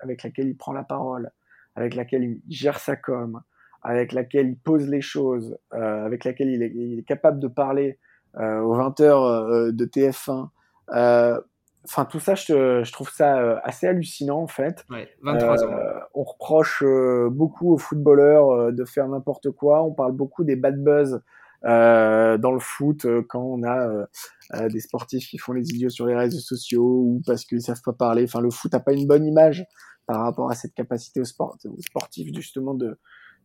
avec 0.00 0.22
laquelle 0.22 0.48
il 0.48 0.56
prend 0.56 0.72
la 0.72 0.84
parole, 0.84 1.30
avec 1.76 1.94
laquelle 1.94 2.24
il 2.24 2.42
gère 2.48 2.78
sa 2.78 2.96
com, 2.96 3.40
avec 3.82 4.12
laquelle 4.12 4.48
il 4.48 4.58
pose 4.58 4.88
les 4.88 5.00
choses, 5.00 5.56
euh, 5.74 6.04
avec 6.04 6.24
laquelle 6.24 6.48
il 6.48 6.62
est, 6.62 6.72
il 6.74 6.98
est, 6.98 7.02
capable 7.02 7.38
de 7.38 7.48
parler 7.48 7.98
euh, 8.38 8.60
aux 8.60 8.76
20h 8.76 9.02
euh, 9.02 9.72
de 9.72 9.84
TF1. 9.86 10.48
Euh, 10.92 11.40
enfin, 11.84 12.04
tout 12.04 12.20
ça, 12.20 12.34
je, 12.34 12.82
je, 12.82 12.92
trouve 12.92 13.10
ça 13.10 13.58
assez 13.64 13.86
hallucinant 13.86 14.42
en 14.42 14.46
fait. 14.46 14.84
Ouais, 14.90 15.08
23 15.22 15.64
ans. 15.64 15.70
on 16.14 16.24
reproche 16.24 16.84
beaucoup 17.30 17.72
aux 17.72 17.78
footballeurs 17.78 18.72
de 18.72 18.84
faire 18.84 19.08
n'importe 19.08 19.50
quoi. 19.50 19.82
On 19.82 19.92
parle 19.92 20.12
beaucoup 20.12 20.44
des 20.44 20.56
bad 20.56 20.82
buzz 20.82 21.22
euh, 21.64 22.38
dans 22.38 22.52
le 22.52 22.60
foot 22.60 23.04
euh, 23.04 23.22
quand 23.28 23.42
on 23.42 23.62
a 23.62 24.06
euh, 24.54 24.68
des 24.68 24.80
sportifs 24.80 25.28
qui 25.28 25.38
font 25.38 25.52
les 25.52 25.68
idiots 25.70 25.90
sur 25.90 26.06
les 26.06 26.16
réseaux 26.16 26.40
sociaux 26.40 27.02
ou 27.04 27.22
parce 27.26 27.44
qu'ils 27.44 27.62
savent 27.62 27.82
pas 27.84 27.92
parler. 27.92 28.24
Enfin, 28.24 28.40
le 28.40 28.50
foot 28.50 28.72
n'a 28.72 28.80
pas 28.80 28.92
une 28.92 29.06
bonne 29.06 29.26
image 29.26 29.66
par 30.06 30.22
rapport 30.22 30.50
à 30.50 30.54
cette 30.54 30.74
capacité 30.74 31.20
aux, 31.20 31.24
sport, 31.24 31.56
aux 31.64 31.82
sportifs 31.82 32.34
justement 32.34 32.74
de, 32.74 32.98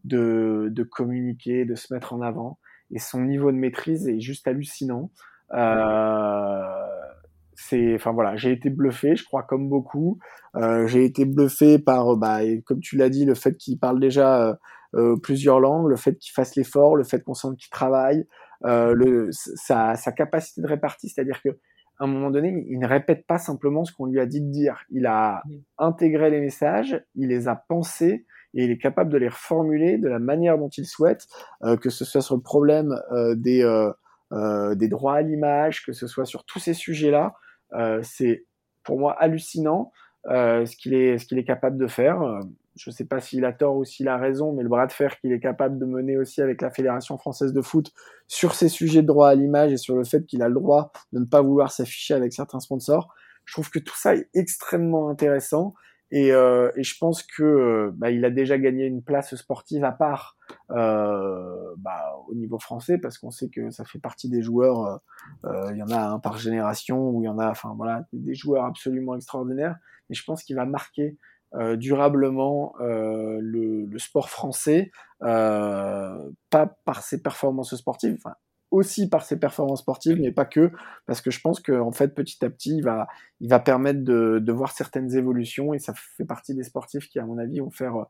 de, 0.04 0.70
de 0.72 0.84
communiquer, 0.84 1.66
de 1.66 1.76
se 1.76 1.94
mettre 1.94 2.14
en 2.14 2.22
avant 2.22 2.58
et 2.92 3.00
son 3.00 3.22
niveau 3.22 3.52
de 3.52 3.58
maîtrise 3.58 4.08
est 4.08 4.20
juste 4.20 4.48
hallucinant. 4.48 5.12
Euh, 5.54 6.62
c'est, 7.56 7.96
enfin 7.96 8.12
voilà, 8.12 8.36
j'ai 8.36 8.52
été 8.52 8.70
bluffé, 8.70 9.16
je 9.16 9.24
crois 9.24 9.44
comme 9.44 9.70
beaucoup. 9.70 10.20
Euh, 10.56 10.88
j'ai 10.88 11.06
été 11.06 11.26
bluffé 11.26 11.80
par, 11.80 12.16
bah, 12.18 12.40
comme 12.66 12.80
tu 12.80 12.98
l'as 12.98 13.10
dit, 13.10 13.26
le 13.26 13.34
fait 13.34 13.56
qu'il 13.58 13.80
parle 13.80 14.00
déjà 14.00 14.50
euh, 14.50 14.54
euh, 14.54 14.58
plusieurs 15.22 15.60
langues, 15.60 15.90
le 15.90 15.96
fait 15.96 16.18
qu'il 16.18 16.32
fasse 16.32 16.56
l'effort, 16.56 16.96
le 16.96 17.04
fait 17.04 17.24
qu'on 17.24 17.34
sente 17.34 17.58
qu'il 17.58 17.70
travaille, 17.70 18.26
euh, 18.66 18.94
le, 18.94 19.30
sa, 19.32 19.96
sa, 19.96 20.12
capacité 20.12 20.62
de 20.62 20.68
répartie, 20.68 21.10
c'est-à-dire 21.10 21.42
que 21.42 21.50
à 21.98 22.04
un 22.04 22.08
moment 22.08 22.30
donné, 22.30 22.66
il 22.68 22.80
ne 22.80 22.88
répète 22.88 23.26
pas 23.26 23.38
simplement 23.38 23.86
ce 23.86 23.94
qu'on 23.94 24.06
lui 24.06 24.20
a 24.20 24.26
dit 24.26 24.42
de 24.42 24.52
dire. 24.52 24.84
Il 24.90 25.06
a 25.06 25.44
intégré 25.78 26.30
les 26.30 26.42
messages, 26.42 27.02
il 27.16 27.30
les 27.30 27.48
a 27.48 27.56
pensés, 27.56 28.26
et 28.54 28.66
il 28.66 28.72
est 28.72 28.78
capable 28.78 29.12
de 29.12 29.18
les 29.18 29.30
reformuler 29.30 29.98
de 29.98 30.10
la 30.10 30.20
manière 30.20 30.58
dont 30.58 30.70
il 30.70 30.86
souhaite, 30.86 31.28
euh, 31.64 31.78
que 31.78 31.90
ce 31.90 32.04
soit 32.04 32.22
sur 32.22 32.36
le 32.36 32.42
problème 32.42 33.00
euh, 33.12 33.36
des, 33.36 33.64
euh, 33.64 33.92
euh 34.34 34.76
des 34.76 34.88
droits 34.88 35.16
à 35.16 35.22
l'image, 35.22 35.86
que 35.86 35.94
ce 35.94 36.08
soit 36.08 36.26
sur 36.26 36.44
tous 36.46 36.60
ces 36.60 36.74
sujets-là. 36.74 37.34
Euh, 37.74 38.00
c'est 38.04 38.46
pour 38.84 39.00
moi 39.00 39.16
hallucinant 39.20 39.92
euh, 40.28 40.66
ce 40.66 40.76
qu'il 40.76 40.94
est, 40.94 41.18
ce 41.18 41.26
qu'il 41.26 41.38
est 41.38 41.46
capable 41.46 41.78
de 41.78 41.88
faire. 41.88 42.22
Je 42.76 42.90
ne 42.90 42.94
sais 42.94 43.06
pas 43.06 43.22
s'il 43.22 43.46
a 43.46 43.54
tort 43.54 43.78
ou 43.78 43.86
s'il 43.86 44.08
a 44.08 44.18
raison, 44.18 44.54
mais 44.54 44.64
le 44.64 44.70
bras 44.70 44.88
de 44.88 44.92
fer 44.92 45.18
qu'il 45.20 45.32
est 45.32 45.40
capable 45.40 45.80
de 45.80 45.86
mener 45.86 46.18
aussi 46.18 46.42
avec 46.42 46.62
la 46.62 46.72
Fédération 46.72 47.18
française 47.18 47.54
de 47.54 47.62
foot 47.62 47.92
sur 48.28 48.54
ces 48.54 48.70
sujets 48.70 49.02
de 49.02 49.08
droit 49.08 49.30
à 49.30 49.36
l'image 49.36 49.72
et 49.72 49.78
sur 49.78 49.96
le 49.96 50.04
fait 50.04 50.26
qu'il 50.26 50.42
a 50.42 50.48
le 50.48 50.56
droit 50.56 50.92
de 51.14 51.20
ne 51.20 51.26
pas 51.26 51.42
vouloir 51.42 51.72
s'afficher 51.72 52.14
avec 52.14 52.34
certains 52.34 52.60
sponsors, 52.60 53.14
je 53.46 53.54
trouve 53.54 53.70
que 53.70 53.80
tout 53.80 53.96
ça 53.96 54.16
est 54.16 54.28
extrêmement 54.34 55.10
intéressant 55.10 55.74
et, 56.12 56.32
euh, 56.32 56.72
et, 56.76 56.84
je 56.84 56.96
pense 57.00 57.24
que 57.24 57.44
euh, 57.44 57.92
bah, 57.96 58.12
il 58.12 58.24
a 58.26 58.30
déjà 58.30 58.58
gagné 58.60 58.86
une 58.86 59.02
place 59.02 59.36
sportive 59.36 59.84
à 59.84 59.92
part 59.92 60.38
euh, 60.72 61.74
bah, 61.78 62.16
au 62.28 62.36
niveau 62.36 62.60
français 62.60 62.98
parce 63.00 63.18
qu'on 63.18 63.32
sait 63.32 63.50
que 63.50 63.72
ça 63.72 63.86
fait 63.86 64.00
partie 64.00 64.30
des 64.30 64.42
joueurs. 64.42 64.86
Euh, 64.86 64.98
euh, 65.46 65.72
il 65.72 65.78
y 65.78 65.84
en 65.84 65.90
a 65.90 66.00
un 66.00 66.20
par 66.20 66.38
génération 66.38 67.10
où 67.10 67.24
il 67.24 67.26
y 67.26 67.30
en 67.30 67.40
a, 67.40 67.50
enfin 67.50 67.74
voilà, 67.76 68.06
des 68.14 68.36
joueurs 68.36 68.66
absolument 68.66 69.16
extraordinaires. 69.16 69.78
Et 70.10 70.14
je 70.14 70.24
pense 70.24 70.44
qu'il 70.44 70.56
va 70.56 70.66
marquer 70.66 71.18
durablement 71.78 72.74
le, 72.80 73.86
le, 73.86 74.00
sport 74.00 74.30
français, 74.30 74.92
pas 75.20 76.78
par 76.86 77.04
ses 77.04 77.22
performances 77.22 77.76
sportives, 77.76 78.16
enfin 78.18 78.36
aussi 78.72 79.10
par 79.10 79.24
ses 79.24 79.40
performances 79.40 79.80
sportives, 79.80 80.20
mais 80.20 80.32
pas 80.32 80.46
que, 80.46 80.72
parce 81.06 81.22
que 81.22 81.32
je 81.32 81.40
pense 81.40 81.60
qu'en 81.60 81.88
en 81.88 81.92
fait, 81.92 82.10
petit 82.10 82.44
à 82.44 82.50
petit, 82.50 82.78
il 82.78 82.84
va, 82.84 83.08
il 83.40 83.50
va 83.50 83.60
permettre 83.60 84.04
de, 84.04 84.40
de, 84.40 84.52
voir 84.52 84.72
certaines 84.72 85.16
évolutions, 85.16 85.74
et 85.74 85.80
ça 85.80 85.94
fait 85.96 86.26
partie 86.26 86.54
des 86.54 86.64
sportifs 86.64 87.08
qui, 87.08 87.20
à 87.20 87.26
mon 87.26 87.38
avis, 87.38 87.60
vont 87.60 87.72
faire 87.72 87.96
euh, 87.96 88.06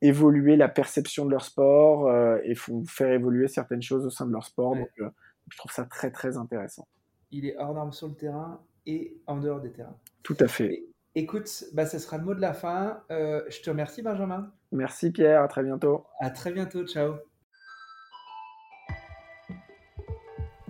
évoluer 0.00 0.56
la 0.56 0.68
perception 0.68 1.24
de 1.26 1.30
leur 1.30 1.44
sport 1.44 2.06
euh, 2.06 2.38
et 2.44 2.54
font 2.54 2.84
faire 2.84 3.12
évoluer 3.12 3.48
certaines 3.48 3.82
choses 3.82 4.06
au 4.06 4.10
sein 4.10 4.26
de 4.26 4.32
leur 4.32 4.44
sport. 4.44 4.72
Ouais. 4.72 4.80
Donc, 4.80 4.90
euh, 5.00 5.10
je 5.50 5.56
trouve 5.56 5.72
ça 5.72 5.84
très, 5.84 6.10
très 6.10 6.36
intéressant. 6.36 6.86
Il 7.30 7.46
est 7.46 7.56
hors 7.58 7.74
norme 7.74 7.92
sur 7.92 8.08
le 8.08 8.14
terrain 8.14 8.60
et 8.86 9.16
en 9.26 9.38
dehors 9.38 9.60
des 9.60 9.72
terrains. 9.72 9.96
Tout 10.22 10.36
à 10.40 10.48
fait. 10.48 10.84
Écoute, 11.14 11.64
bah, 11.72 11.86
ce 11.86 11.98
sera 11.98 12.18
le 12.18 12.24
mot 12.24 12.34
de 12.34 12.40
la 12.40 12.52
fin. 12.52 13.02
Euh, 13.10 13.42
je 13.48 13.60
te 13.60 13.70
remercie, 13.70 14.02
Benjamin. 14.02 14.52
Merci, 14.72 15.10
Pierre. 15.10 15.42
À 15.42 15.48
très 15.48 15.62
bientôt. 15.62 16.04
À 16.20 16.30
très 16.30 16.52
bientôt. 16.52 16.86
Ciao. 16.86 17.14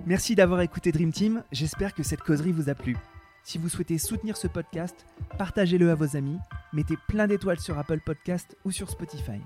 Merci 0.06 0.34
d'avoir 0.34 0.62
écouté 0.62 0.90
Dream 0.90 1.12
Team. 1.12 1.42
J'espère 1.52 1.92
que 1.92 2.02
cette 2.02 2.22
causerie 2.22 2.52
vous 2.52 2.70
a 2.70 2.74
plu. 2.74 2.96
Si 3.42 3.58
vous 3.58 3.68
souhaitez 3.68 3.98
soutenir 3.98 4.36
ce 4.36 4.46
podcast, 4.46 5.06
partagez-le 5.38 5.90
à 5.90 5.94
vos 5.94 6.16
amis, 6.16 6.38
mettez 6.72 6.96
plein 7.08 7.26
d'étoiles 7.26 7.60
sur 7.60 7.78
Apple 7.78 8.00
Podcast 8.00 8.56
ou 8.64 8.70
sur 8.70 8.90
Spotify. 8.90 9.40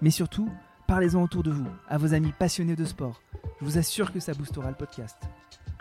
Mais 0.00 0.10
surtout, 0.10 0.50
parlez-en 0.86 1.22
autour 1.22 1.42
de 1.42 1.50
vous, 1.50 1.68
à 1.88 1.98
vos 1.98 2.14
amis 2.14 2.32
passionnés 2.38 2.76
de 2.76 2.84
sport. 2.84 3.20
Je 3.60 3.64
vous 3.64 3.78
assure 3.78 4.12
que 4.12 4.20
ça 4.20 4.34
boostera 4.34 4.70
le 4.70 4.76
podcast. 4.76 5.16